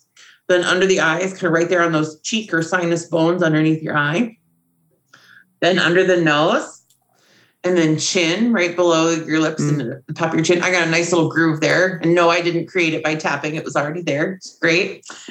[0.47, 3.83] Then under the eyes, kind of right there on those cheek or sinus bones underneath
[3.83, 4.37] your eye.
[5.59, 6.73] Then under the nose.
[7.63, 10.61] And then chin right below your lips and the top of your chin.
[10.61, 11.97] I got a nice little groove there.
[11.97, 13.55] And no, I didn't create it by tapping.
[13.55, 14.33] It was already there.
[14.33, 15.05] It's great.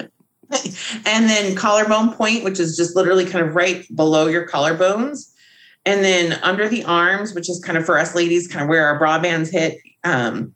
[1.06, 5.32] and then collarbone point, which is just literally kind of right below your collarbones.
[5.86, 8.86] And then under the arms, which is kind of for us ladies, kind of where
[8.86, 9.78] our bra bands hit.
[10.04, 10.54] Um,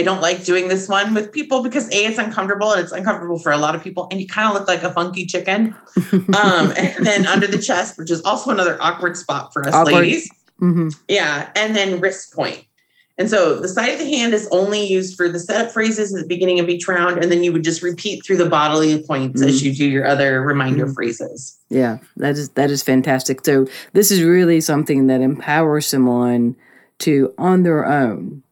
[0.00, 3.38] I don't like doing this one with people because A, it's uncomfortable and it's uncomfortable
[3.38, 4.08] for a lot of people.
[4.10, 5.74] And you kind of look like a funky chicken.
[6.12, 9.94] Um, and then under the chest, which is also another awkward spot for us Awkward.
[9.94, 10.30] ladies.
[10.58, 11.50] hmm Yeah.
[11.54, 12.64] And then wrist point.
[13.18, 16.22] And so the side of the hand is only used for the setup phrases at
[16.22, 17.22] the beginning of each round.
[17.22, 20.40] And then you would just repeat through the bodily points as you do your other
[20.40, 20.94] reminder Mhm.
[20.94, 21.58] phrases.
[21.68, 23.44] Yeah, that is that is fantastic.
[23.44, 26.56] So this is really something that empowers someone
[27.00, 28.42] to on their own,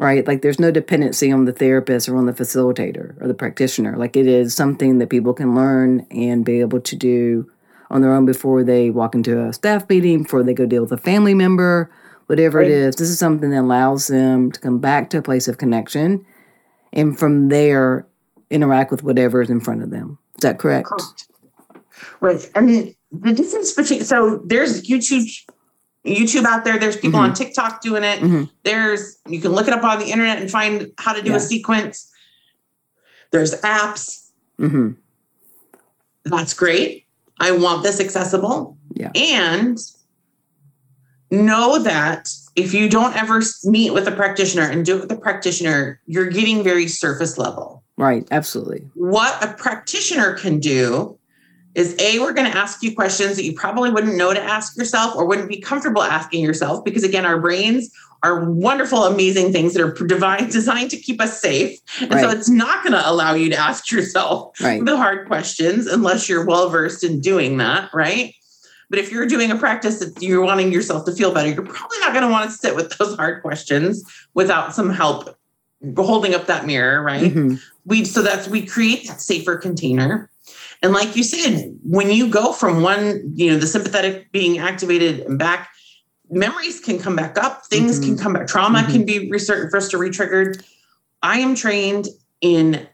[0.00, 0.26] right?
[0.26, 3.96] Like there's no dependency on the therapist or on the facilitator or the practitioner.
[3.96, 7.50] Like it is something that people can learn and be able to do
[7.90, 10.92] on their own before they walk into a staff meeting, before they go deal with
[10.92, 11.90] a family member,
[12.26, 12.70] whatever it Right.
[12.70, 12.96] is.
[12.96, 16.24] This is something that allows them to come back to a place of connection
[16.92, 18.06] and from there
[18.48, 20.18] interact with whatever is in front of them.
[20.38, 20.88] Is that correct?
[20.88, 21.28] Correct.
[22.20, 22.50] Right.
[22.54, 25.28] And the, the difference between so there's YouTube
[26.06, 28.20] YouTube out there, there's people on TikTok doing it.
[28.20, 28.48] Mhm.
[28.62, 31.36] There's you can look it up on the internet and find how to do Yeah.
[31.36, 32.10] a sequence.
[33.32, 34.28] There's apps.
[34.58, 34.90] hmm
[36.24, 37.06] That's great.
[37.38, 38.76] I want this accessible.
[38.94, 39.10] Yeah.
[39.14, 39.78] And
[41.30, 45.16] know that if you don't ever meet with a practitioner and do it with a
[45.16, 47.82] practitioner, you're getting very surface level.
[47.96, 48.88] Right, absolutely.
[48.94, 51.18] What a practitioner can do
[51.74, 54.76] is A, we're going to ask you questions that you probably wouldn't know to ask
[54.76, 57.90] yourself or wouldn't be comfortable asking yourself because, again, our brains
[58.22, 61.78] are wonderful, amazing things that are divine, designed to keep us safe.
[62.00, 64.84] And so it's not going to allow you to ask yourself Right.
[64.84, 68.34] the hard questions unless you're well versed in doing that, right?
[68.90, 71.98] But if you're doing a practice that you're wanting yourself to feel better, you're probably
[72.00, 74.04] not going to want to sit with those hard questions
[74.34, 75.36] without some help
[75.96, 77.32] holding up that mirror, right?
[77.32, 77.60] Mhm.
[77.86, 80.28] We so that's we create that safer container.
[80.82, 85.20] And like you said, when you go from one, you know, the sympathetic being activated
[85.20, 85.68] and back,
[86.30, 88.22] memories can come back up, things can mm-hmm.
[88.22, 88.92] come back, trauma mm-hmm.
[88.92, 90.64] can be resurfaced or re-triggered.
[91.22, 92.08] I am trained
[92.40, 92.88] in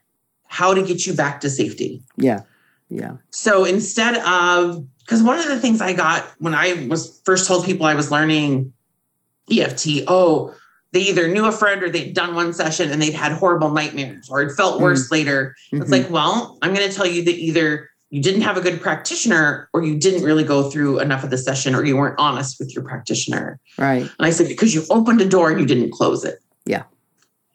[0.49, 2.03] how to get you back to safety.
[2.16, 2.40] Yeah.
[2.88, 3.16] Yeah.
[3.31, 7.64] So instead of, because one of the things I got when I was first told
[7.64, 8.72] people I was learning
[9.51, 10.55] EFT, oh,
[10.92, 14.29] they either knew a friend or they'd done one session and they'd had horrible nightmares
[14.31, 15.55] or it felt worse later.
[15.72, 15.90] It's Mhm.
[15.90, 19.68] like, well, I'm going to tell you that either you didn't have a good practitioner
[19.72, 22.75] or you didn't really go through enough of the session or you weren't honest with
[22.75, 23.59] your practitioner.
[23.79, 24.03] right.
[24.03, 26.38] And I said, because you opened a door and you didn't close it.
[26.64, 26.85] Yeah.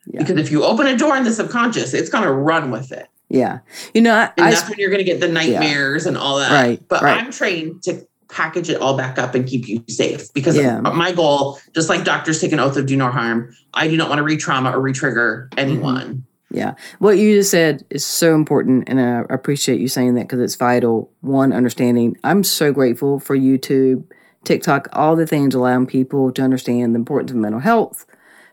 [0.07, 0.19] Yeah.
[0.23, 3.07] Because if you open a door in the subconscious, it's going to run with it.
[3.29, 3.59] Yeah.
[3.93, 6.37] You know, I, And I that's when you're going to get the nightmares and all
[6.39, 6.51] that.
[6.51, 7.17] Right, But right.
[7.23, 10.79] I'm trained to package it all back up and keep you safe because Yeah.
[10.79, 14.09] my goal, just like doctors take an oath of do no harm, I do not
[14.09, 15.59] want to re trauma or re trigger Mm-hmm.
[15.59, 16.25] anyone.
[16.53, 16.73] Yeah.
[16.99, 18.83] What you just said is so important.
[18.87, 21.09] And I appreciate you saying that because it's vital.
[21.21, 22.17] One, understanding.
[22.25, 24.03] I'm so grateful for YouTube,
[24.43, 28.05] TikTok, all the things allowing people to understand the importance of mental health,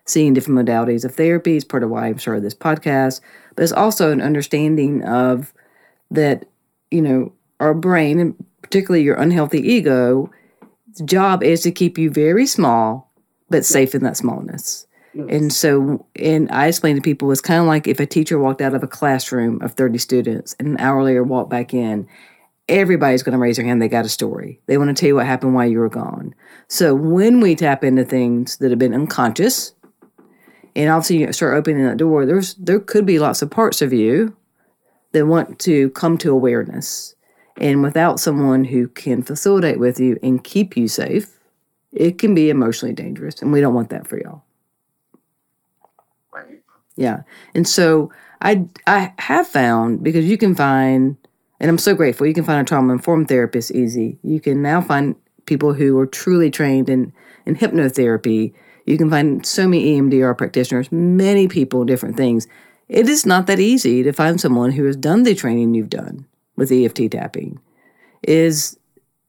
[0.04, 3.20] seeing different modalities of therapy is part of why I'm started this podcast.
[3.56, 5.52] But it's also an understanding of
[6.12, 6.44] that,
[6.92, 10.30] you know, our brain, and particularly your unhealthy ego,
[10.90, 13.12] its job is to keep you very small,
[13.50, 14.86] but safe in that smallness.
[15.28, 18.60] And so, and I explain to people, it's kind of like if a teacher walked
[18.60, 22.06] out of a classroom of 30 students and an hour later walked back in,
[22.68, 23.82] everybody's going to raise their hand.
[23.82, 24.60] They got a story.
[24.66, 26.34] They want to tell you what happened while you were gone.
[26.68, 29.72] So when we tap into things that have been unconscious,
[30.76, 33.92] and obviously you start opening that door, there's there could be lots of parts of
[33.92, 34.36] you
[35.12, 37.14] that want to come to awareness.
[37.58, 41.38] And without someone who can facilitate with you and keep you safe,
[41.92, 43.42] it can be emotionally dangerous.
[43.42, 44.44] And we don't want that for y'all.
[46.32, 46.60] Right.
[46.96, 47.22] Yeah.
[47.54, 51.16] And so I I have found because you can find
[51.58, 54.18] and I'm so grateful you can find a trauma informed therapist easy.
[54.22, 55.16] You can now find
[55.46, 57.12] people who are truly trained in
[57.44, 58.52] in hypnotherapy.
[58.86, 62.46] You can find so many EMDR practitioners, many people, different things.
[62.88, 66.24] It is not that easy to find someone who has done the training you've done
[66.58, 67.58] with EFT tapping.
[68.26, 68.76] is,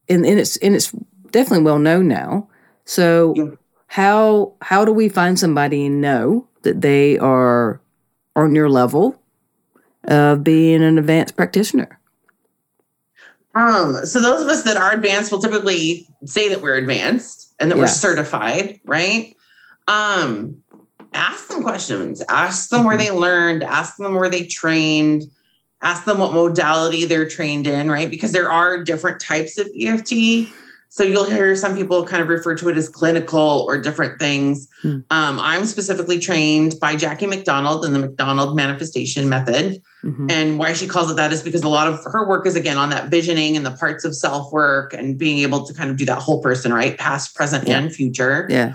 [0.08, 0.90] and, and it's and it's
[1.30, 2.48] definitely well known now.
[2.84, 3.50] So Yeah.
[3.86, 7.80] how how do we find somebody and know that they are
[8.34, 9.16] on your level
[10.04, 12.00] of being an advanced practitioner?
[13.54, 17.70] Um, so those of us that are advanced will typically say that we're advanced and
[17.70, 19.36] that we're certified, right?
[19.88, 20.62] Um,
[21.12, 25.24] ask them questions, ask them where they learned, ask them where they trained,
[25.82, 28.10] ask them what modality they're trained in, right?
[28.10, 30.48] Because there are different types of EFT.
[30.92, 34.66] So you'll hear some people kind of refer to it as clinical or different things.
[34.82, 34.98] Hmm.
[35.10, 39.80] Um, I'm specifically trained by Jackie McDonald in the McDonald manifestation method.
[40.02, 40.30] Mhm.
[40.30, 42.76] And why she calls it that is because a lot of her work is again
[42.76, 45.96] on that visioning and the parts of self work and being able to kind of
[45.96, 46.98] do that whole person, right?
[46.98, 47.78] Past, present, Yeah.
[47.78, 48.48] and future.
[48.50, 48.74] Yeah.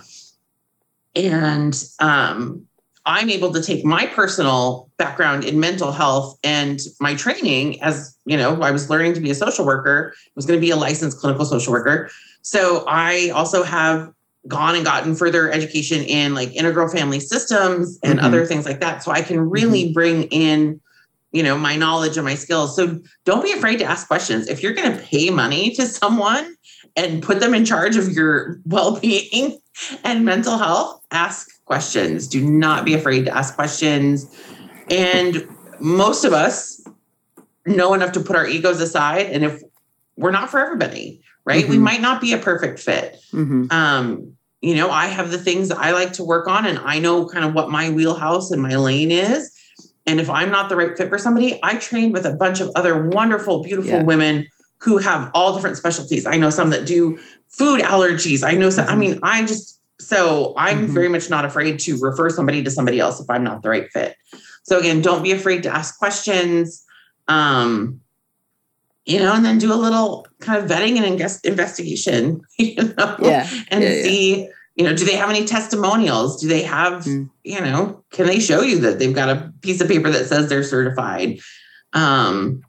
[1.16, 2.66] And um,
[3.06, 8.36] I'm able to take my personal background in mental health and my training as, you
[8.36, 10.76] know, I was learning to be a social worker, I was going to be a
[10.76, 12.10] licensed clinical social worker.
[12.42, 14.12] So I also have
[14.48, 18.24] gone and gotten further education in like internal family systems and Mhm.
[18.24, 19.04] other things like that.
[19.04, 20.80] So I can really bring in,
[21.32, 22.76] you know, my knowledge and my skills.
[22.76, 24.48] So don't be afraid to ask questions.
[24.48, 26.56] If you're going to pay money to someone
[26.96, 29.58] and put them in charge of your well-being
[30.04, 32.28] and mental health, ask questions.
[32.28, 34.28] Do not be afraid to ask questions.
[34.90, 35.48] And
[35.80, 36.82] most of us
[37.66, 39.26] know enough to put our egos aside.
[39.28, 39.62] And if
[40.16, 41.68] we're not for everybody, right?
[41.68, 41.82] We Mhm.
[41.82, 43.18] might not be a perfect fit.
[43.32, 46.80] hmm Um, you know, I have the things that I like to work on, and
[46.84, 49.52] I know kind of what my wheelhouse and my lane is.
[50.08, 52.72] And if I'm not the right fit for somebody, I trained with a bunch of
[52.76, 54.04] other wonderful, beautiful Yeah.
[54.04, 54.48] women
[54.80, 56.26] who have all different specialties.
[56.26, 57.18] I know some that do
[57.50, 58.44] food allergies.
[58.44, 58.98] I know some, I Mhm.
[59.00, 60.94] mean, I just, so I'm Mhm.
[60.94, 63.88] very much not afraid to refer somebody to somebody else if I'm not the right
[63.94, 64.16] fit.
[64.64, 66.84] So again, don't be afraid to ask questions.
[67.28, 68.02] Um,
[69.06, 73.16] you know, and then do a little kind of vetting and invest- investigation, you know,
[73.22, 73.48] Yeah.
[73.70, 74.04] and Yeah, yeah.
[74.04, 76.42] see, you know, do they have any testimonials?
[76.42, 77.30] Do they have, Mm.
[77.44, 80.50] you know, can they show you that they've got a piece of paper that says
[80.50, 81.40] they're certified?
[81.94, 82.62] Um,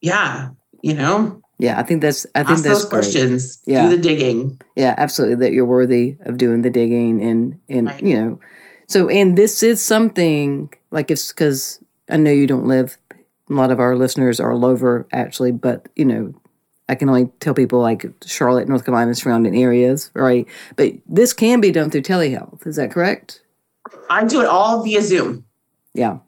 [0.00, 0.48] yeah,
[0.82, 1.78] you know, Yeah.
[1.78, 3.00] I think that's I think ask that's those great.
[3.00, 3.88] questions, Yeah.
[3.88, 4.60] do the digging.
[4.76, 5.36] Yeah, absolutely.
[5.36, 8.02] That you're worthy of doing the digging and and Right.
[8.02, 8.40] you know,
[8.88, 12.98] so and this is something like it's because I know you don't live.
[13.48, 16.34] A lot of our listeners are all over actually, but you know,
[16.88, 20.46] I can only tell people like Charlotte, North Carolina, surrounding areas, right?
[20.76, 22.66] But this can be done through telehealth.
[22.66, 23.40] Is that correct?
[24.10, 25.44] I do it all via Zoom.
[25.94, 26.18] Yeah.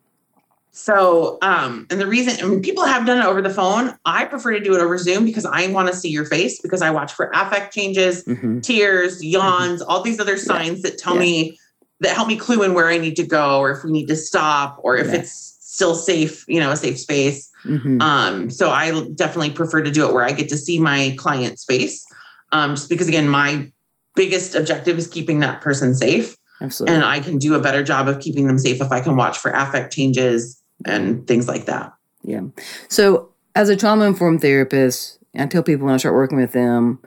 [0.79, 3.99] So, um, and the reason, I mean, people have done it over the phone.
[4.05, 6.83] I prefer to do it over Zoom because I want to see your face because
[6.83, 11.21] I watch for affect changes, hmm tears, yawns, all these other signs that tell Yeah.
[11.21, 11.59] me
[12.01, 14.15] that help me clue in where I need to go or if we need to
[14.17, 15.17] stop or if Yeah.
[15.17, 17.51] it's still safe, you know, a safe space.
[17.65, 21.15] hmm Um, so I definitely prefer to do it where I get to see my
[21.19, 22.05] client's face.
[22.53, 23.71] Um, just because again, my
[24.15, 26.37] biggest objective is keeping that person safe.
[26.61, 26.95] Absolutely.
[26.97, 29.39] And I can do a better job of keeping them safe if I can watch
[29.39, 31.95] for affect changes and things like that.
[32.23, 32.43] Yeah.
[32.89, 37.01] So, as a trauma informed therapist, I tell people when I start working with them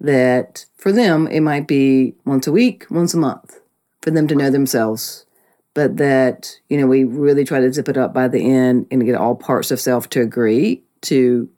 [0.00, 3.60] that for them, it might be once a week, once a month
[4.02, 5.24] for them to know themselves.
[5.72, 9.04] But that, you know, we really try to zip it up by the end and
[9.04, 11.48] get all parts of self to agree to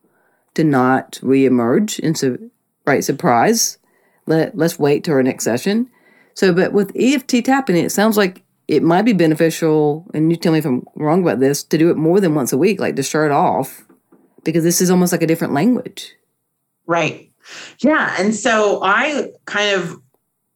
[0.54, 2.50] to not reemerge into
[2.86, 3.78] right surprise.
[4.26, 5.90] Let let's wait till our next session.
[6.34, 10.52] So, but with EFT tapping, it sounds like it might be beneficial, and you tell
[10.52, 12.96] me if I'm wrong about this, to do it more than once a week, like
[12.96, 13.84] to start off,
[14.44, 16.14] because this is almost like a different language.
[16.86, 17.30] Right.
[17.80, 18.14] Yeah.
[18.18, 20.00] And so I kind of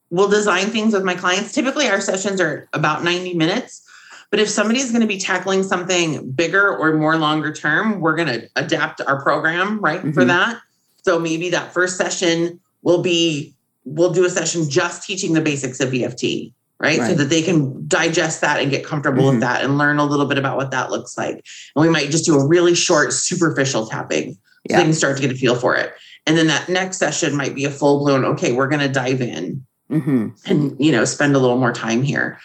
[0.09, 1.53] will design things with my clients.
[1.53, 3.87] Typically, our sessions are about 90 minutes.
[4.29, 8.29] But if somebody's going to be tackling something bigger or more longer term, we're going
[8.29, 10.27] to adapt our program, right, for Mhm.
[10.27, 10.61] that.
[11.03, 15.81] So maybe that first session will be, we'll do a session just teaching the basics
[15.81, 16.99] of EFT, right?
[16.99, 19.31] So that they can digest that and get comfortable Mhm.
[19.31, 21.35] with that and learn a little bit about what that looks like.
[21.75, 24.37] And we might just do a really short, superficial tapping so
[24.69, 24.77] Yeah.
[24.77, 25.93] they can start to get a feel for it.
[26.25, 29.21] And then that next session might be a full blown, okay, we're going to dive
[29.21, 30.29] in Mm-hmm.
[30.45, 32.39] and, you know, spend a little more time here.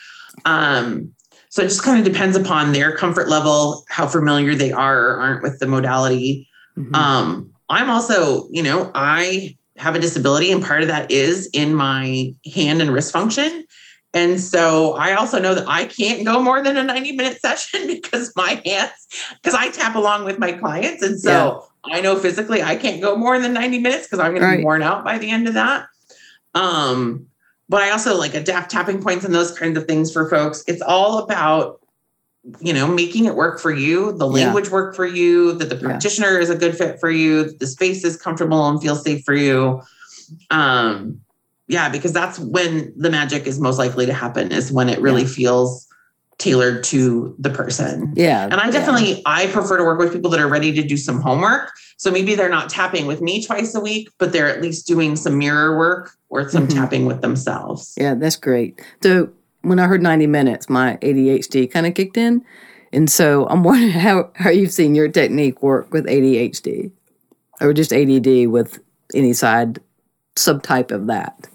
[0.44, 1.12] Um,
[1.48, 5.16] so it just kind of depends upon their comfort level, how familiar they are or
[5.20, 6.48] aren't with the modality.
[6.76, 6.94] Mm-hmm.
[6.94, 11.74] Um, I'm also, you know, I have a disability, and part of that is in
[11.74, 13.64] my hand and wrist function.
[14.16, 17.86] And so I also know that I can't go more than a 90 minute session
[17.86, 18.90] because my hands,
[19.42, 21.02] because I tap along with my clients.
[21.02, 24.50] And so I know physically I can't go more than 90 minutes because I'm going
[24.50, 25.88] to be worn out by the end of that.
[26.54, 27.26] Um,
[27.68, 30.64] but I also like adapt tapping points and those kinds of things for folks.
[30.66, 31.80] It's all about
[32.60, 34.44] you know, making it work for you, the Yeah.
[34.44, 35.80] language work for you, that the Yeah.
[35.80, 39.24] practitioner is a good fit for you, that the space is comfortable and feels safe
[39.24, 39.82] for you.
[40.52, 41.22] Um,
[41.68, 45.22] yeah, because that's when the magic is most likely to happen is when it really
[45.22, 45.28] Yeah.
[45.28, 45.86] feels
[46.38, 48.12] tailored to the person.
[48.14, 48.44] Yeah.
[48.44, 48.70] And I yeah.
[48.72, 51.70] definitely I prefer to work with people that are ready to do some homework.
[51.96, 55.16] So maybe they're not tapping with me twice a week, but they're at least doing
[55.16, 56.74] some mirror work or some Mhm.
[56.74, 57.94] tapping with themselves.
[57.96, 58.78] Yeah, that's great.
[59.02, 59.30] So
[59.62, 62.42] when I heard 90 minutes, my ADHD kind of kicked in.
[62.92, 66.90] And so I'm wondering how, how you've seen your technique work with ADHD
[67.62, 68.78] or just ADD with
[69.14, 69.80] any side
[70.36, 71.48] subtype of that.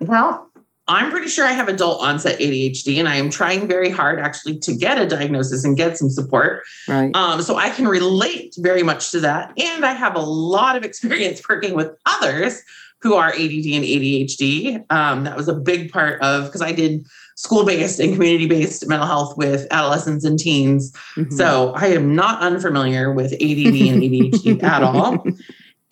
[0.00, 0.50] Well,
[0.88, 4.58] I'm pretty sure I have adult onset ADHD, and I am trying very hard actually
[4.58, 6.64] to get a diagnosis and get some support.
[6.88, 7.14] Right.
[7.14, 9.52] Um, so I can relate very much to that.
[9.56, 12.60] And I have a lot of experience working with others
[13.02, 14.84] who are ADD and ADHD.
[14.90, 18.86] Um, that was a big part of because I did school based and community based
[18.88, 20.92] mental health with adolescents and teens.
[21.16, 21.32] Mhm.
[21.32, 25.24] So I am not unfamiliar with ADD and ADHD at all.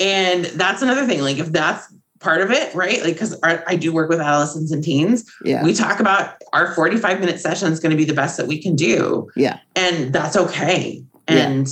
[0.01, 1.23] And that's another thing.
[1.23, 3.03] Like if that's part of it, right?
[3.03, 5.31] Like because I do work with adolescents and teens.
[5.45, 5.63] yeah.
[5.63, 8.61] We talk about our 45 minute session is going to be the best that we
[8.61, 9.31] can do.
[9.37, 9.61] Yeah.
[9.77, 11.05] And that's okay.
[11.29, 11.37] Yeah.
[11.37, 11.69] And,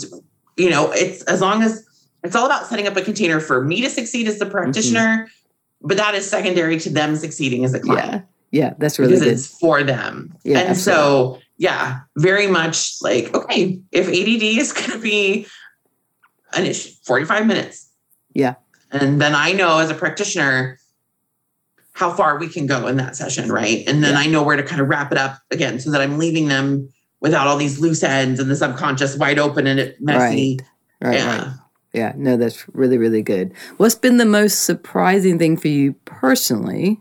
[0.57, 1.85] you know, it's as long as
[2.23, 4.53] it's all about setting up a container for me to succeed as the mm-hmm.
[4.53, 5.29] practitioner,
[5.83, 8.69] but that is secondary to them succeeding as a client yeah.
[8.69, 8.75] Yeah.
[8.79, 9.33] That's really because good.
[9.33, 10.35] it's for them.
[10.45, 15.47] Yeah, and so, yeah, very much like, okay, if ADD is going to be
[16.53, 17.91] an issue, 45 minutes.
[18.33, 18.55] Yeah.
[18.91, 20.79] And then I know as a practitioner
[21.93, 23.83] how far we can go in that session, right?
[23.87, 24.21] And then Yeah.
[24.21, 26.89] I know where to kind of wrap it up again so that I'm leaving them
[27.21, 30.61] without all these loose ends and the subconscious wide open and it messy.
[31.01, 31.15] Right.
[31.15, 31.39] yeah.
[31.39, 31.53] Right.
[31.95, 32.13] Yeah.
[32.17, 33.55] No, that's really, really good.
[33.79, 37.01] What's been the most surprising thing for you personally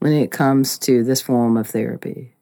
[0.00, 2.34] when it comes to this form of therapy?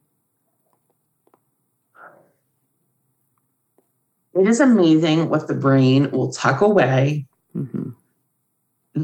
[4.34, 7.90] It is amazing what the brain will tuck away hmm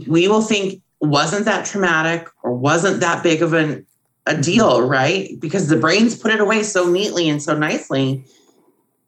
[0.06, 3.86] we will think wasn't that traumatic or wasn't that big of an
[4.26, 5.40] a deal right?
[5.40, 8.24] Because the brains put it away so neatly and so nicely.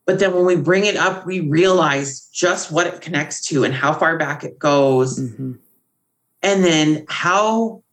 [0.05, 3.73] But then when we bring it up we realize just what it connects to and
[3.73, 5.19] how far back it goes.
[5.19, 5.53] Hmm
[6.41, 7.83] and then how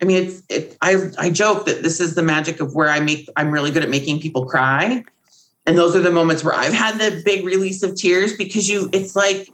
[0.00, 3.00] i mean it's it i i joke that this is the magic of where i
[3.00, 5.04] make i'm really good at making people cry.
[5.68, 8.88] And those are the moments where i've had the big release of tears because you
[8.92, 9.48] it's like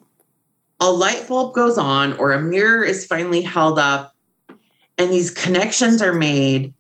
[0.83, 4.15] a light bulb goes on or a mirror is finally held up
[4.99, 6.75] and these connections are made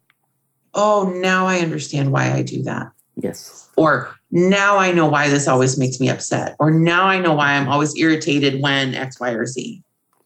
[0.74, 3.68] oh now i understand why i do that Yes.
[3.76, 7.52] or now i know why this always makes me upset or now i know why
[7.54, 9.82] i'm always irritated when x y or z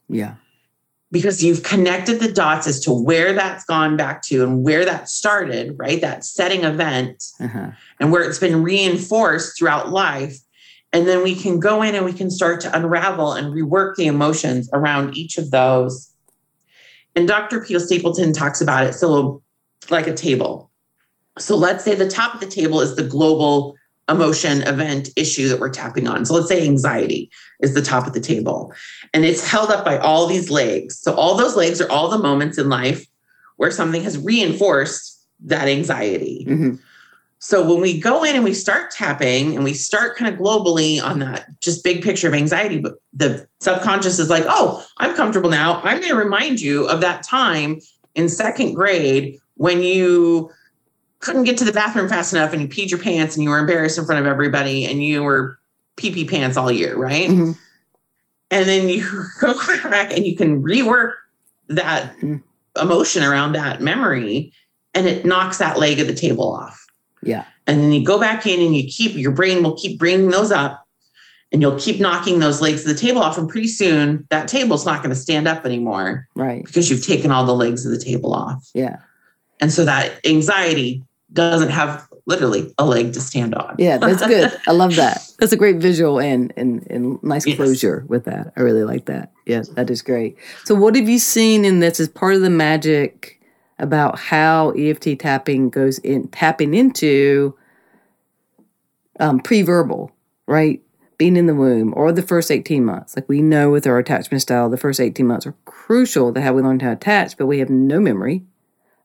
[0.09, 0.35] Yeah.
[1.13, 5.09] because you've connected the dots as to where that's gone back to and where that
[5.09, 6.01] started, right?
[6.01, 7.71] That setting event Uh-huh.
[8.01, 10.39] and where it's been reinforced throughout life.
[10.93, 14.07] And then we can go in and we can start to unravel and rework the
[14.07, 16.13] emotions around each of those.
[17.15, 17.61] And Dr.
[17.61, 19.43] Peta Stapleton talks about it so
[19.91, 20.71] like a table.
[21.39, 23.75] So let's say the top of the table is the global
[24.09, 26.25] emotion event issue that we're tapping on.
[26.25, 27.31] So let's say anxiety
[27.61, 28.73] is the top of the table
[29.13, 30.99] and it's held up by all these legs.
[30.99, 33.07] So all those legs are all the moments in life
[33.57, 36.45] where something has reinforced that anxiety.
[36.45, 36.75] hmm
[37.39, 41.03] So when we go in and we start tapping and we start kind of globally
[41.03, 45.51] on that just big picture of anxiety, but the subconscious is like, oh, I'm comfortable
[45.51, 45.81] now.
[45.83, 47.79] I'm going to remind you of that time
[48.15, 50.51] in second grade when you
[51.21, 53.59] couldn't get to the bathroom fast enough and you peed your pants and you were
[53.59, 55.59] embarrassed in front of everybody and you were
[55.97, 57.29] pee pee pants all year, right?
[57.29, 57.53] hmm
[58.51, 59.07] And then you
[59.41, 59.55] go
[59.91, 61.13] back and you can rework
[61.69, 62.43] that Mhm.
[62.81, 64.53] emotion around that memory
[64.95, 66.86] and it knocks that leg of the table off.
[67.27, 67.45] Yeah.
[67.67, 70.53] And then you go back in and you keep your brain will keep bringing those
[70.53, 70.87] up
[71.53, 73.37] and you'll keep knocking those legs of the table off.
[73.39, 76.65] And pretty soon that table's not going to stand up anymore Right.
[76.65, 78.69] because you've taken all the legs of the table off.
[78.75, 78.97] Yeah.
[79.61, 81.03] And so that anxiety
[81.33, 83.75] doesn't have literally a leg to stand on.
[83.79, 84.53] Yeah, that's good.
[84.67, 85.23] I love that.
[85.39, 87.57] That's a great visual and and, and nice Yes.
[87.57, 88.53] closure with that.
[88.57, 89.33] I really like that.
[89.47, 90.37] Yeah, that is great.
[90.65, 93.36] So what have you seen in this as part of the magic
[93.79, 97.57] about how EFT tapping goes in tapping into
[99.21, 100.11] um, pre-verbal,
[100.47, 100.83] right?
[101.19, 103.17] Being in the womb or the first 18 months.
[103.17, 106.53] Like we know with our attachment style, the first 18 months are crucial to how
[106.53, 108.43] we learn to attach, but we have no memory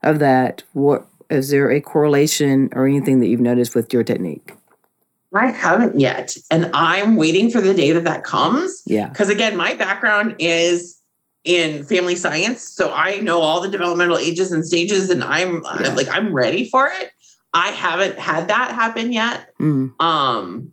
[0.02, 0.62] of that.
[0.72, 4.54] What is there a correlation or anything that you've noticed with your technique?
[5.34, 6.36] I haven't yet.
[6.50, 8.82] And I'm waiting for the day that that comes.
[8.84, 9.08] Yeah.
[9.08, 11.00] Because again, my background is
[11.44, 12.62] in family science.
[12.62, 15.94] So I know all the developmental ages and stages, and I'm Yeah.
[15.94, 17.10] Like, I'm ready for it.
[17.52, 19.48] I haven't had that happen yet.
[19.60, 20.00] Mm.
[20.00, 20.70] Um,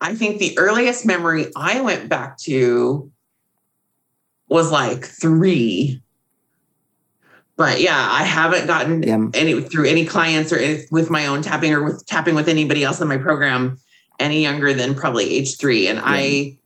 [0.00, 3.10] I think the earliest memory I went back to
[4.48, 6.02] was like three.
[7.56, 9.28] But yeah, I haven't gotten Yeah.
[9.34, 12.82] any through any clients or any, with my own tapping or with tapping with anybody
[12.82, 13.78] else in my program
[14.18, 15.86] any younger than probably age three.
[15.86, 16.58] And I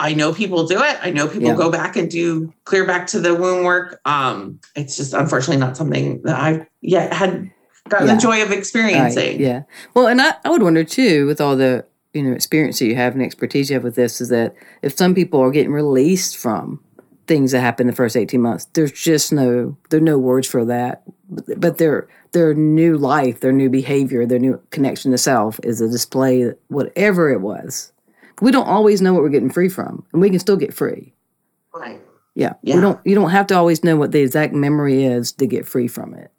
[0.00, 0.96] I know people do it.
[1.02, 1.56] I know people Yeah.
[1.56, 4.00] go back and do clear back to the womb work.
[4.04, 7.50] Um, it's just unfortunately not something that I've yet had
[7.88, 8.14] gotten Yeah.
[8.14, 9.40] the joy of Right, experiencing.
[9.40, 9.62] yeah.
[9.94, 11.84] Well, and I, I would wonder too, with all the
[12.14, 14.96] you know experience that you have and expertise you have with this, is that if
[14.96, 16.80] some people are getting released from
[17.26, 20.64] things that happen the first eighteen months, there's just no there are no words for
[20.64, 21.02] that.
[21.28, 25.80] But, but their their new life, their new behavior, their new connection to self is
[25.80, 27.92] a display whatever it was.
[28.40, 31.12] We don't always know what we're getting free from, and we can still get free.
[31.74, 32.00] Right.
[32.34, 32.76] Yeah, Yeah.
[32.76, 33.00] we don't.
[33.04, 36.14] You don't have to always know what the exact memory is to get free from
[36.14, 36.30] it.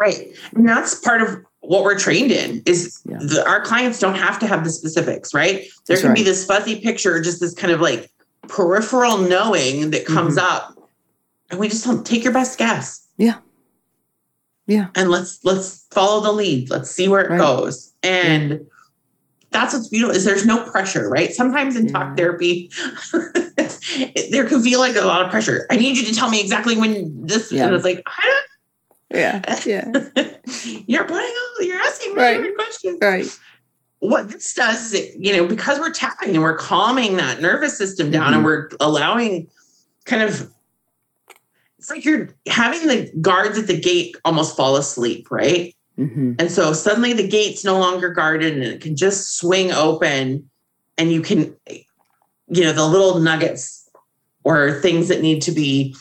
[0.00, 0.34] Right.
[0.54, 3.18] And that's part of what we're trained in is Yeah.
[3.18, 5.62] the, our clients don't have to have the specifics, right?
[5.86, 8.10] There That's can be this fuzzy picture, just this kind of like
[8.48, 10.54] peripheral knowing that comes Mm-hmm.
[10.56, 10.72] up.
[11.50, 13.06] And we just don't take your best guess.
[13.18, 13.36] Yeah.
[14.66, 14.88] Yeah.
[14.94, 16.70] And let's let's follow the lead.
[16.70, 17.38] Let's see where it Right.
[17.38, 17.92] goes.
[18.02, 18.66] And
[19.56, 21.32] that's what's beautiful is there's no pressure, right?
[21.32, 21.92] Sometimes in Yeah.
[21.92, 22.70] talk therapy,
[24.30, 25.66] there can feel like a lot of pressure.
[25.70, 27.66] I need you to tell me exactly when this Yeah.
[27.66, 29.84] and it's like, I don't Yeah, yeah,
[30.86, 32.54] you're putting all, you're asking me Right.
[32.56, 32.98] questions.
[33.00, 33.38] right.
[34.00, 37.78] What this does is, it, you know, because we're tapping and we're calming that nervous
[37.78, 38.44] system down and Mhm.
[38.44, 39.46] we're allowing
[40.04, 40.50] kind of,
[41.78, 45.74] it's like you're having the guards at the gate almost fall asleep, right?
[45.96, 50.48] Hmm And so suddenly the gate's no longer guarded and it can just swing open
[50.98, 51.54] and you can,
[52.48, 53.88] you know, the little nuggets
[54.44, 55.96] or things that need to be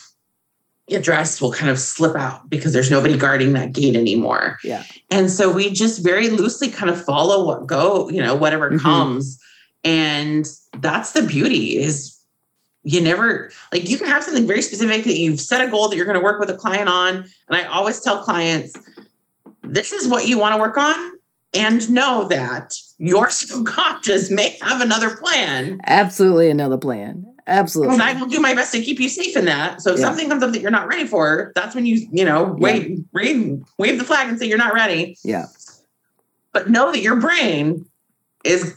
[0.91, 4.60] addressed will kind of slip out because there's nobody guarding that gate anymore.
[4.64, 4.84] Yeah.
[5.10, 8.80] And so we just very loosely kind of follow what go, you know, whatever Mhm.
[8.82, 9.39] comes.
[9.84, 10.48] And
[10.80, 12.16] that's the beauty is
[12.84, 15.96] you never like you can have something very specific that you've set a goal that
[15.96, 17.16] you're going to work with a client on.
[17.16, 18.74] And I always tell clients,
[19.68, 21.11] this is what you want to work on.
[21.53, 25.80] And know that your subconscious may have another plan.
[25.86, 27.26] Absolutely another plan.
[27.47, 27.93] Absolutely.
[27.93, 29.82] And I will do my best to keep you safe in that.
[29.82, 30.05] So if Yeah.
[30.05, 33.59] something comes up that you're not ready for, that's when you, you know, wave, wave,
[33.78, 35.18] wave the flag and say you're not ready.
[35.24, 35.45] Yeah.
[36.51, 37.86] But know that your brain
[38.43, 38.74] is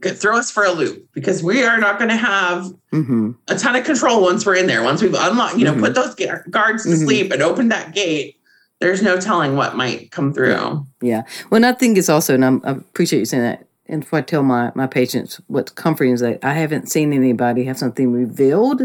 [0.00, 3.32] going to throw us for a loop because we are not going to have hmm
[3.48, 4.82] a ton of control once we're in there.
[4.82, 5.80] Once we've unlocked, you know, Mhm.
[5.80, 6.14] put those
[6.50, 7.04] guards to Mhm.
[7.04, 8.36] sleep and opened that gate,
[8.80, 10.86] there's no telling what might come through.
[11.00, 11.22] Yeah.
[11.50, 13.66] Well, and I think it's also, and I'm, I appreciate you saying that.
[13.86, 17.64] And if I tell my, my patients what's comforting is that I haven't seen anybody
[17.64, 18.82] have something revealed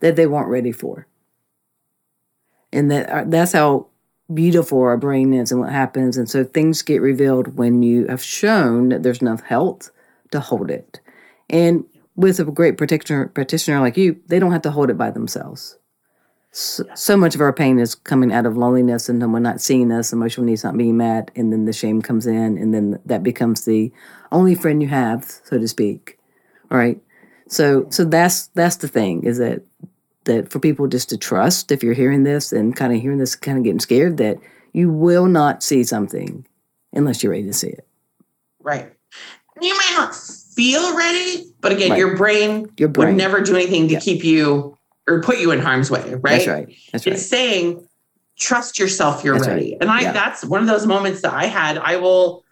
[0.00, 1.06] that they weren't ready for.
[2.72, 3.86] And that uh, that's how
[4.32, 6.16] beautiful our brain is and what happens.
[6.16, 9.90] And so things get revealed when you have shown that there's enough health
[10.32, 11.00] to hold it.
[11.48, 11.84] And
[12.14, 15.78] with a great practitioner, practitioner like you, they don't have to hold it by themselves.
[16.58, 19.92] So, so much of our pain is coming out of loneliness and someone not seeing
[19.92, 23.22] us, emotional needs not being met, and then the shame comes in, and then that
[23.22, 23.92] becomes the
[24.32, 26.18] only friend you have, so to speak.
[26.72, 27.00] All right.
[27.46, 29.62] So so that's that's the thing is that
[30.24, 33.36] that for people just to trust if you're hearing this and kind of hearing this,
[33.36, 34.38] kind of getting scared that
[34.72, 36.44] you will not see something
[36.92, 37.86] unless you're ready to see it.
[38.60, 38.92] Right.
[39.60, 41.98] You may not feel ready, but again, Right.
[41.98, 43.08] your brain, Your brain.
[43.10, 44.00] would never do anything to Yeah.
[44.00, 44.76] keep you
[45.08, 46.22] or put you in harm's way, right?
[46.22, 46.76] That's right.
[46.92, 47.14] That's right.
[47.14, 47.86] It's saying,
[48.38, 49.54] trust yourself, you're That's right.
[49.54, 49.76] ready.
[49.80, 50.12] And I Yeah.
[50.12, 51.78] that's one of those moments that I had.
[51.78, 52.44] I will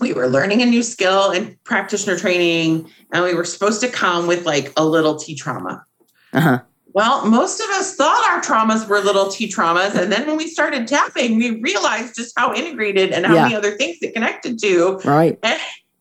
[0.00, 4.26] we were learning a new skill in practitioner training, and we were supposed to come
[4.26, 5.84] with like a little T trauma.
[6.32, 6.60] Uh huh.
[6.92, 9.94] Well, most of us thought our traumas were little T traumas.
[9.94, 13.42] And then when we started tapping, we realized just how integrated and how Yeah.
[13.42, 14.98] many other things it connected to.
[15.04, 15.38] Right.
[15.42, 15.60] And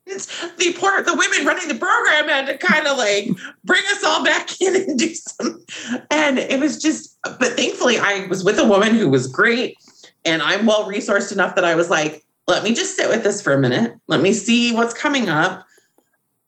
[0.09, 3.29] it's the poor the women running the program had to kind of like
[3.63, 5.63] bring us all back in and do some
[6.11, 9.77] and it was just but thankfully I was with a woman who was great
[10.25, 13.41] and I'm well resourced enough that I was like, let me just sit with this
[13.41, 13.95] for a minute.
[14.07, 15.65] Let me see what's coming up.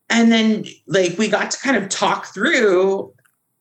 [0.10, 3.14] And then like we got to kind of talk through.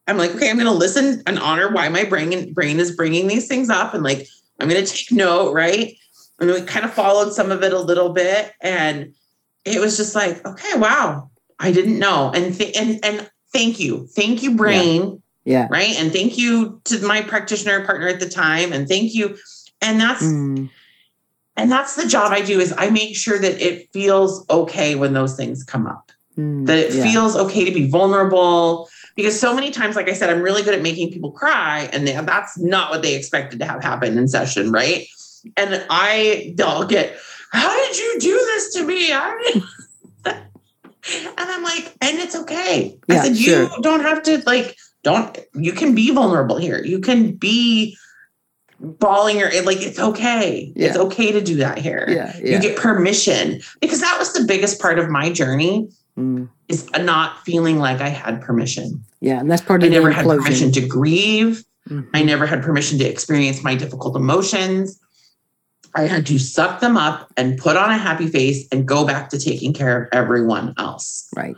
[0.06, 3.28] I'm like, okay, I'm going to listen and honor why my brain brain is bringing
[3.28, 4.26] these things up, and like
[4.58, 5.96] I'm going to take note, right?
[6.40, 9.14] And we kind of followed some of it a little bit, and
[9.64, 14.06] it was just like, okay, wow, I didn't know, and th- and and thank you,
[14.14, 15.68] thank you, brain, Yeah.
[15.70, 19.36] right, and thank you to my practitioner partner at the time, and thank you,
[19.80, 20.70] and that's Mm,
[21.56, 25.12] and that's the job I do is I make sure that it feels okay when
[25.12, 26.10] those things come up.
[26.38, 27.02] Mm, that it yeah.
[27.02, 28.88] feels okay to be vulnerable.
[29.16, 32.06] Because so many times, like I said, I'm really good at making people cry, and
[32.06, 35.06] they, that's not what they expected to have happen in session, right?
[35.56, 37.18] And I, they'll get,
[37.52, 39.12] how did you do this to me?
[39.12, 39.62] I
[40.24, 40.44] and
[41.38, 42.98] I'm like, and it's okay.
[43.08, 43.62] Yeah, I said, sure.
[43.64, 45.36] you don't have to like, don't.
[45.54, 46.82] You can be vulnerable here.
[46.84, 47.96] You can be
[48.78, 49.80] bawling your like.
[49.80, 50.72] It's okay.
[50.76, 52.04] It's okay to do that here.
[52.08, 55.88] Yeah, yeah, You get permission because that was the biggest part of my journey
[56.18, 59.02] Mm, is not feeling like I had permission.
[59.20, 61.64] yeah, and that's part of the never had permission to grieve.
[61.88, 62.08] Mhm.
[62.12, 64.98] I never had permission to experience my difficult emotions.
[65.94, 69.28] I had to suck them up and put on a happy face and go back
[69.30, 71.28] to taking care of everyone else.
[71.36, 71.56] Right.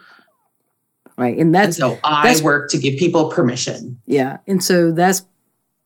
[1.18, 1.33] Right.
[1.35, 4.01] And And that's so I that's- work to give people permission.
[4.07, 4.39] Yeah.
[4.47, 5.24] And so that's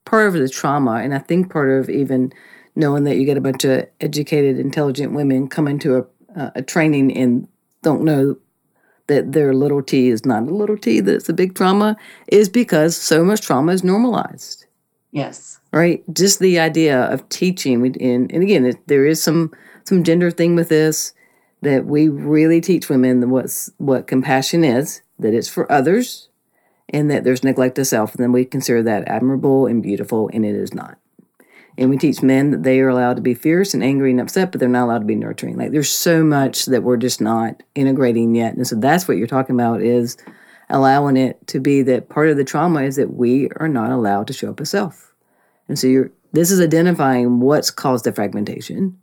[0.04, 0.94] part of the trauma.
[1.02, 2.32] And I think part of even
[2.76, 5.96] knowing that you get a bunch of educated, intelligent women come into
[6.36, 7.48] a, a training and
[7.82, 8.36] don't know
[9.08, 11.96] that their little t is not a little t, that it's a big trauma,
[12.28, 14.66] is because so much trauma is normalized.
[15.12, 15.55] Yes.
[15.76, 16.02] Right.
[16.10, 17.84] Just the idea of teaching.
[17.84, 19.52] And, and again, it, there is some
[19.84, 21.12] some gender thing with this
[21.60, 26.30] that we really teach women what's what compassion is, that it's for others,
[26.88, 30.46] and that there's neglect of self, and then we consider that admirable and beautiful, and
[30.46, 30.96] it is not.
[31.76, 34.52] And we teach men that they are allowed to be fierce and angry and upset,
[34.52, 35.58] but they're not allowed to be nurturing.
[35.58, 38.54] Like there's so much that we're just not integrating yet.
[38.54, 40.16] And so that's what you're talking about is
[40.70, 44.26] allowing it to be that part of the trauma is that we are not allowed
[44.28, 45.05] to show up as self.
[45.68, 48.98] And so you're this is identifying what's caused the fragmentation.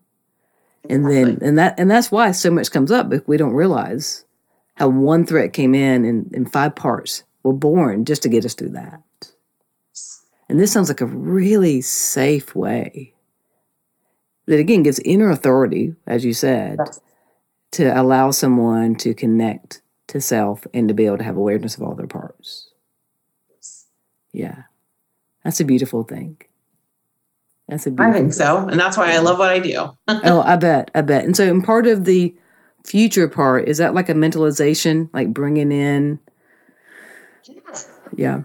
[0.90, 4.26] And then and that and that's why so much comes up if we don't realize
[4.76, 8.54] how one threat came in in, in five parts were born just to get us
[8.54, 9.02] through that.
[10.50, 13.14] And this sounds like a really safe way
[14.46, 17.00] that again gives inner authority, as you said, Yes.
[17.72, 21.84] to allow someone to connect to self and to be able to have awareness of
[21.84, 22.70] all their parts.
[24.34, 24.64] Yeah.
[25.44, 26.38] That's a beautiful thing.
[27.74, 28.68] That's a I think so.
[28.68, 29.90] And that's why I love what I do.
[30.08, 31.26] oh, I bet, I bet.
[31.26, 32.36] And so, in part of the
[32.86, 36.20] future part, is that like a mentalization, like bringing in,
[38.16, 38.44] yeah,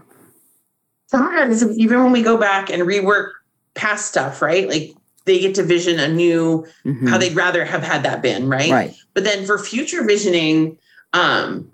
[1.05, 3.31] Sometimes, even when we go back and rework
[3.75, 4.67] past stuff, right?
[4.67, 8.49] Like they get to vision a new, mhm, how they'd rather have had that been,
[8.49, 8.71] right?
[8.71, 10.77] right, But then for future visioning,
[11.13, 11.71] um,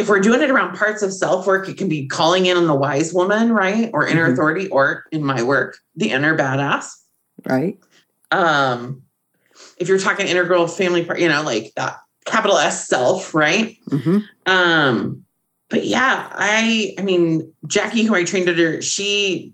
[0.00, 2.66] if we're doing it around parts of self work, it can be calling in on
[2.66, 3.90] the wise woman, right?
[3.92, 4.32] Or inner Mhm.
[4.32, 6.86] authority, or in my work, the inner badass.
[7.46, 7.78] right,
[8.30, 9.02] Um,
[9.78, 11.96] if you're talking internal family part, you know, like that
[12.26, 13.76] capital S self, right?
[13.88, 15.24] hmm Um,
[15.68, 19.52] but yeah, I I mean, Jackie, who I trained under, she,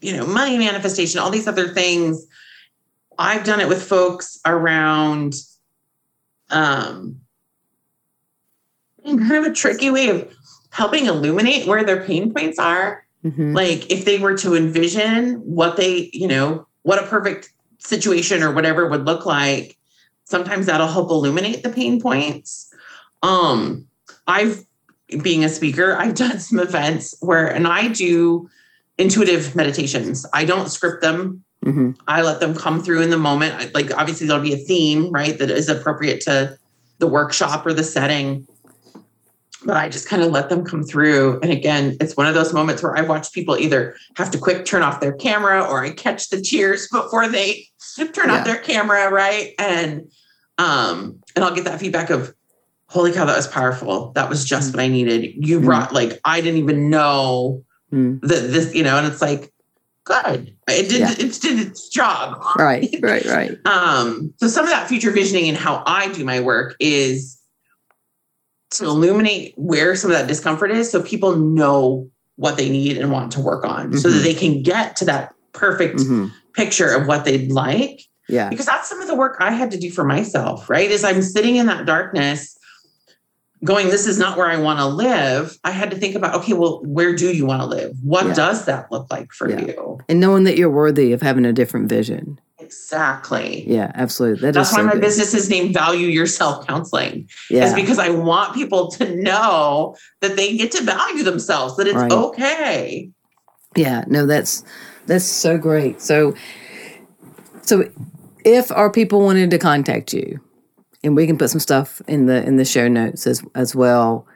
[0.00, 2.26] you know, money manifestation, all these other things.
[3.18, 5.34] I've done it with folks around
[6.50, 7.23] um
[9.18, 10.34] kind of a tricky way of
[10.70, 13.04] helping illuminate where their pain points are.
[13.22, 18.42] hmm Like if they were to envision what they, you know, what a perfect situation
[18.42, 19.76] or whatever would look like,
[20.24, 22.72] sometimes that'll help illuminate the pain points.
[23.22, 23.86] Um,
[24.26, 24.64] I've
[25.22, 28.48] being a speaker, I've done some events where and I do
[28.98, 30.26] intuitive meditations.
[30.32, 31.44] I don't script them.
[31.62, 33.74] hmm I let them come through in the moment.
[33.74, 36.58] Like obviously there'll be a theme, right, that is appropriate to
[36.98, 38.46] the workshop or the setting.
[39.64, 41.40] But I just kind of let them come through.
[41.40, 44.64] And again, it's one of those moments where I've watched people either have to quick
[44.64, 47.66] turn off their camera or I catch the cheers before they
[48.12, 48.38] turn Yeah.
[48.40, 49.52] off their camera, right?
[49.58, 50.10] And
[50.58, 52.32] um, and I'll get that feedback of
[52.88, 54.12] holy cow, that was powerful.
[54.12, 55.32] That was just what I needed.
[55.34, 55.64] You Mm.
[55.64, 58.20] brought like I didn't even know Mm.
[58.22, 59.52] that this, you know, and it's like,
[60.04, 60.54] good.
[60.68, 61.12] It did Yeah.
[61.12, 62.42] it did its job.
[62.56, 66.40] right, right, right, Um, so some of that future visioning and how I do my
[66.40, 67.38] work is
[68.74, 73.12] to illuminate where some of that discomfort is so people know what they need and
[73.12, 74.22] want to work on so that Mhm.
[74.24, 78.88] they can get to that perfect hmm picture of what they'd like yeah, because that's
[78.88, 80.88] some of the work I had to do for myself, right?
[80.88, 82.56] Is I'm sitting in that darkness
[83.64, 85.56] going, this is not where I want to live.
[85.64, 87.96] I had to think about, okay, well, where do you want to live?
[88.02, 88.34] What Yeah.
[88.34, 89.66] does that look like for Yeah.
[89.66, 89.98] you?
[90.08, 92.38] and knowing that you're worthy of having a different vision.
[92.84, 93.64] Exactly.
[93.66, 94.42] Yeah, absolutely.
[94.42, 95.00] That That's is why so my good.
[95.00, 97.28] business is named Value Yourself Counseling.
[97.50, 101.96] Is because I want people to know that they get to value themselves, that it's
[101.96, 102.12] Right.
[102.12, 103.10] okay.
[103.76, 104.64] Yeah, no, that's
[105.06, 106.00] that's so great.
[106.00, 106.34] So,
[107.62, 107.88] so
[108.44, 110.40] if our people wanted to contact you,
[111.02, 114.26] and we can put some stuff in the in the show notes as as well,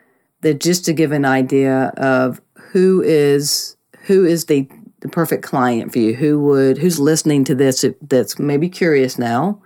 [0.41, 2.41] that just to give an idea of
[2.73, 4.69] who is who is the
[5.01, 9.63] the perfect client for you, who would who's listening to this that's maybe curious now,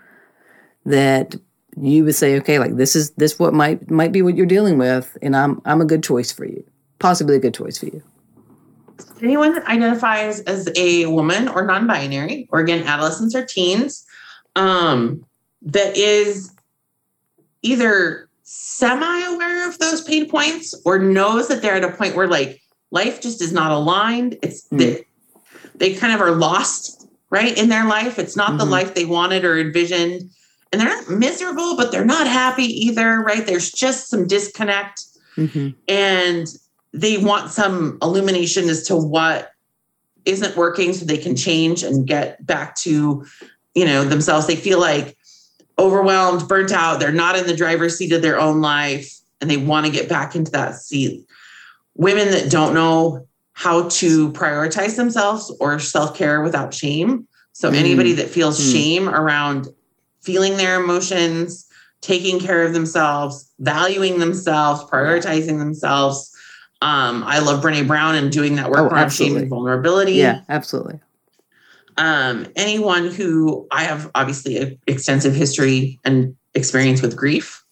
[0.84, 1.36] that
[1.80, 4.78] you would say, okay, like this is this what might might be what you're dealing
[4.78, 6.62] with, and I'm I'm a good choice for you.
[7.02, 8.02] possibly a good choice for you.
[9.20, 14.06] Anyone that identifies as a woman or non-binary, or again, adolescents or teens,
[14.56, 15.24] um,
[15.62, 16.52] that is
[17.62, 22.60] either semi-aware of those pain points or knows that they're at a point where like
[22.90, 24.38] life just is not aligned.
[24.42, 25.04] It's Mm.
[25.76, 28.18] They, kind of are lost, right, in their life.
[28.18, 28.70] It's not the Mhm.
[28.70, 30.30] life they wanted or envisioned.
[30.70, 33.46] And they're not miserable, but they're not happy either, right?
[33.46, 35.02] There's just some disconnect
[35.34, 36.46] hmm and
[36.92, 39.50] they want some illumination as to what
[40.26, 43.24] isn't working so they can change and get back to
[43.74, 45.16] you know themselves they feel like
[45.78, 49.10] overwhelmed burnt out they're not in the driver's seat of their own life
[49.40, 51.24] and they want to get back into that seat
[51.94, 53.26] women that don't know
[53.62, 57.76] how to prioritize themselves or self-care without shame so Mm.
[57.76, 58.72] anybody that feels Mm.
[58.72, 59.68] shame around
[60.20, 61.66] feeling their emotions
[62.00, 66.32] taking care of themselves, valuing themselves, prioritizing themselves.
[66.80, 70.14] Um, I love Brene Brown and doing that work Oh, around shame and vulnerability.
[70.14, 70.98] Yeah, absolutely.
[71.96, 77.62] Um, anyone who I have obviously an extensive history and experience with grief.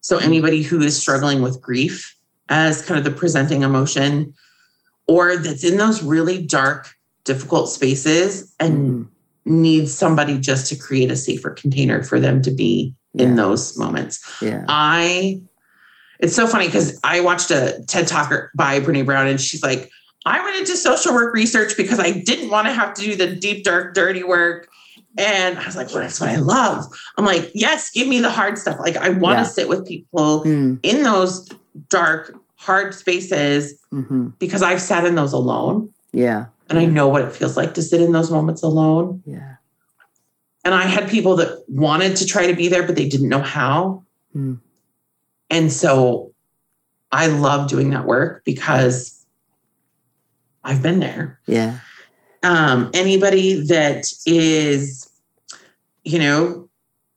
[0.00, 2.16] So anybody who is struggling with grief
[2.48, 4.32] as kind of the presenting emotion,
[5.10, 6.94] or that's in those really dark,
[7.24, 9.06] difficult spaces and Mhm.
[9.44, 14.20] needs somebody just to create a safer container for them to be in those moments.
[14.40, 14.64] Yeah.
[14.68, 15.40] I
[16.20, 19.90] it's so funny because I watched a TED talker by Brene Brown and she's like,
[20.26, 23.34] I went into social work research because I didn't want to have to do the
[23.34, 24.68] deep, dark, dirty work.
[25.16, 26.84] And I was like, well, that's what I love.
[27.16, 28.78] I'm like, yes, give me the hard stuff.
[28.78, 29.48] Like I want to Yeah.
[29.48, 31.48] sit with people Mm, in those
[31.88, 36.46] dark, hard spaces hmm because I've sat in those alone Yeah.
[36.68, 39.22] and I know what it feels like to sit in those moments alone.
[39.24, 39.56] Yeah.
[40.62, 43.40] And I had people that wanted to try to be there, but they didn't know
[43.40, 44.04] how.
[44.36, 44.60] Mm.
[45.48, 46.34] And so
[47.10, 49.24] I love doing that work because
[50.62, 51.40] I've been there.
[51.46, 51.78] Yeah.
[52.42, 55.10] Um, anybody that is,
[56.04, 56.68] you know,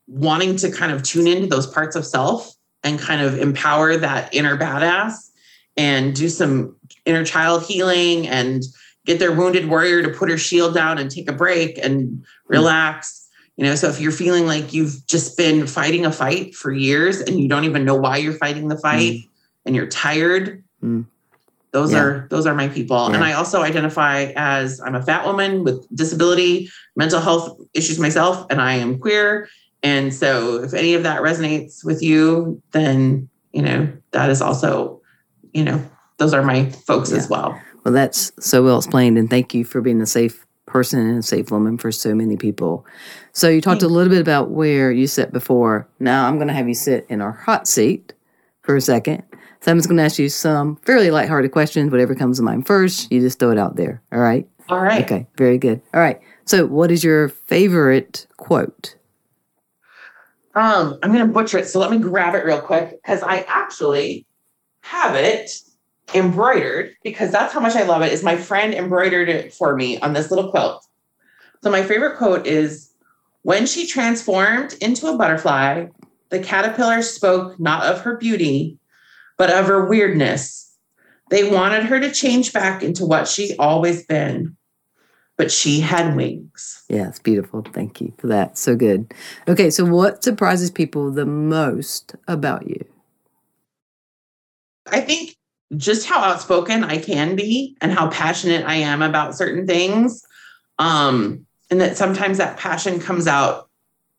[0.08, 4.34] wanting to kind of tune into those parts of self and kind of empower that
[4.34, 5.32] inner badass
[5.78, 8.64] and do some inner child healing and
[9.06, 13.28] get their wounded warrior to put her shield down and take a break and relax.
[13.58, 17.20] You know, so if you're feeling like you've just been fighting a fight for years
[17.20, 19.22] and you don't even know why you're fighting the fight
[19.66, 21.06] and you're tired, Mm.
[21.72, 22.00] those Yeah.
[22.00, 23.08] are those are my people.
[23.08, 28.46] And I also identify as I'm a fat woman with disability, mental health issues myself,
[28.50, 29.48] and I am queer.
[29.82, 35.00] And so if any of that resonates with you, then you know, that is also,
[35.54, 35.84] you know,
[36.18, 37.60] those are my folks as well.
[37.84, 41.24] Well, that's so well explained, and thank you for being a safe person and a
[41.24, 42.86] safe woman for so many people.
[43.32, 45.88] So you talked a little bit about where you sit before.
[46.00, 48.14] Now I'm going to have you sit in our hot seat
[48.62, 49.24] for a second.
[49.62, 51.92] So I'm just going to ask you some fairly lighthearted questions.
[51.92, 54.02] Whatever comes to mind first, you just throw it out there.
[54.12, 54.48] All right.
[54.70, 55.04] All right.
[55.04, 55.28] Okay.
[55.38, 55.82] Very good.
[55.94, 56.20] All right.
[56.46, 58.96] So, what is your favorite quote?
[60.56, 64.28] Um, I'm gonna butcher it, so let me grab it real quick because I actually
[64.84, 65.50] have it
[66.14, 68.12] embroidered because that's how much I love it.
[68.12, 70.86] Is my friend embroidered it for me on this little quilt.
[71.64, 72.92] So my favorite quote is
[73.44, 75.88] when she transformed into a butterfly,
[76.30, 78.78] the caterpillar spoke not of her beauty,
[79.38, 80.76] but of her weirdness.
[81.30, 84.58] They wanted her to change back into what she always been,
[85.38, 86.84] but she had wings.
[86.90, 87.62] It's beautiful.
[87.62, 88.58] Thank you for that.
[88.58, 89.12] So good.
[89.48, 89.70] Okay.
[89.70, 92.86] So, what surprises people the most about you?
[94.88, 95.36] I think
[95.76, 100.24] just how outspoken I can be and how passionate I am about certain things.
[100.80, 103.70] Um, and that sometimes that passion comes out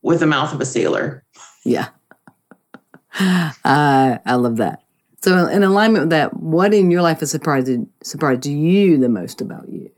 [0.02, 1.24] with the mouth of a sailor.
[1.64, 1.88] Yeah.
[3.14, 4.82] I I love that.
[5.22, 7.70] So in alignment with that, what in your life has surprised
[8.02, 9.90] surprised you the most about you?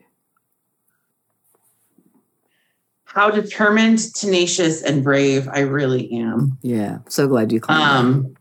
[3.05, 6.59] How determined, tenacious, and brave I really am.
[6.63, 6.99] Yeah.
[7.09, 7.61] So glad you.
[7.69, 8.37] Um,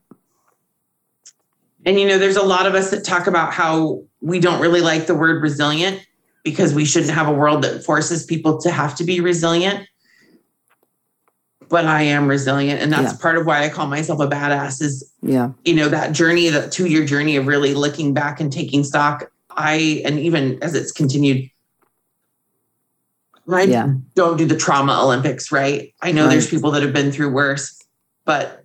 [1.85, 4.81] and you know, there's a lot of us that talk about how we don't really
[4.81, 6.05] like the word resilient
[6.43, 9.87] because we shouldn't have a world that forces people to have to be resilient.
[11.69, 13.19] But I am resilient, and that's Yeah.
[13.19, 14.81] part of why I call myself a badass.
[14.81, 15.49] Is Yeah.
[15.63, 19.31] you know that journey, that two year journey of really looking back and taking stock.
[19.49, 21.49] I and even as it's continued,
[23.49, 23.93] I Yeah.
[24.15, 25.93] don't do the trauma Olympics, right?
[26.01, 27.75] I know there's people that have been through worse,
[28.25, 28.64] but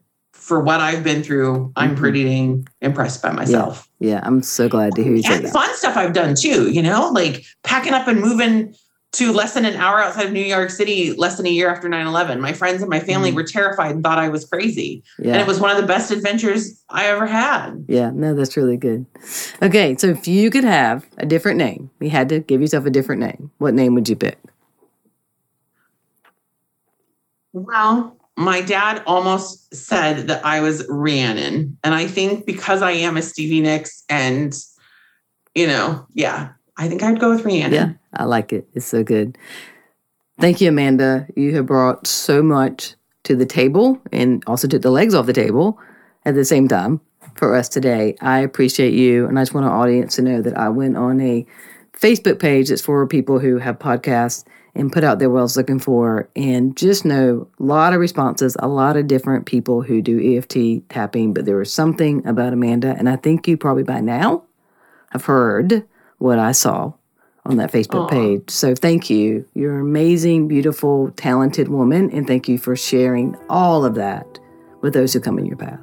[0.51, 1.99] for what I've been through, I'm Mhm.
[1.99, 3.89] pretty dang impressed by myself.
[4.01, 4.19] Yeah.
[4.25, 5.53] I'm so glad to hear you say And that.
[5.53, 8.75] fun stuff I've done too, you know, like packing up and moving
[9.13, 11.89] to less than an hour outside of New York City, less than a year after
[11.89, 12.41] 9 11.
[12.41, 13.37] My friends and my family Mhm.
[13.37, 15.05] were terrified and thought I was crazy.
[15.21, 15.35] Yeah.
[15.35, 17.85] And it was one of the best adventures I ever had.
[17.87, 19.07] Yeah, no, that's really good.
[19.63, 22.91] Okay, so if you could have a different name, you had to give yourself a
[22.91, 23.53] different name.
[23.59, 24.39] What name would you pick?
[27.53, 31.77] Well, my dad almost said that I was Rhiannon.
[31.85, 34.57] And I think because I am a Stevie Nicks and,
[35.55, 37.75] you know, yeah, I think I'd go with Rhiannon.
[37.75, 38.67] Yeah, I like it.
[38.73, 39.37] It's so good.
[40.39, 41.27] Thank you, Amanda.
[41.37, 45.35] You have brought so much to the table and also took the legs off the
[45.35, 45.79] table
[46.25, 46.99] at the same time
[47.35, 48.17] for us today.
[48.23, 49.27] I appreciate you.
[49.27, 51.45] And I just want our audience to know that I went on a
[51.93, 55.57] Facebook page that's for people who have podcasts and put out there what I was
[55.57, 56.29] looking for.
[56.37, 60.89] And just know a lot of responses, a lot of different people who do EFT
[60.89, 62.95] tapping, but there was something about Amanda.
[62.97, 64.45] And I think you probably by now
[65.11, 65.87] have heard
[66.19, 66.93] what I saw
[67.47, 68.09] on that Facebook Aw.
[68.09, 68.51] page.
[68.51, 69.47] So thank you.
[69.55, 72.11] You're an amazing, beautiful, talented woman.
[72.11, 74.39] And thank you for sharing all of that
[74.83, 75.81] with those who come in your path.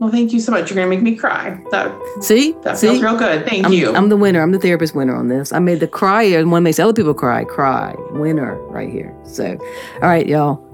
[0.00, 0.70] Well, thank you so much.
[0.70, 1.60] You're going to make me cry.
[1.72, 2.52] That, See?
[2.62, 2.88] that See?
[2.88, 3.44] feels real good.
[3.46, 3.94] Thank I'm, you.
[3.94, 4.40] I'm the winner.
[4.40, 5.52] I'm the therapist winner on this.
[5.52, 7.44] I made the crier and one makes other people cry.
[7.44, 7.94] Cry.
[8.12, 9.14] Winner right here.
[9.24, 9.58] So,
[9.94, 10.64] all right, y'all.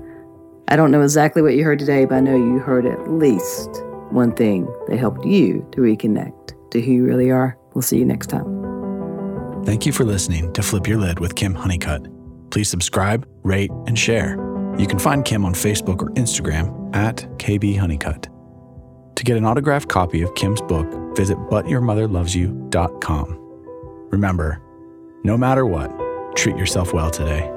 [0.69, 3.83] I don't know exactly what you heard today, but I know you heard at least
[4.11, 7.57] one thing that helped you to reconnect to who you really are.
[7.75, 8.45] We'll see you next time.
[9.65, 12.07] Thank you for listening to Flip Your Lid with Kim Honeycutt.
[12.51, 14.37] Please subscribe, rate, and share.
[14.79, 18.29] You can find Kim on Facebook or Instagram at KB Honeycutt.
[19.17, 20.87] To get an autographed copy of Kim's book,
[21.17, 23.39] visit butyourmotherlovesyou.com.
[24.11, 24.61] Remember,
[25.23, 25.91] no matter what,
[26.37, 27.54] treat yourself well today.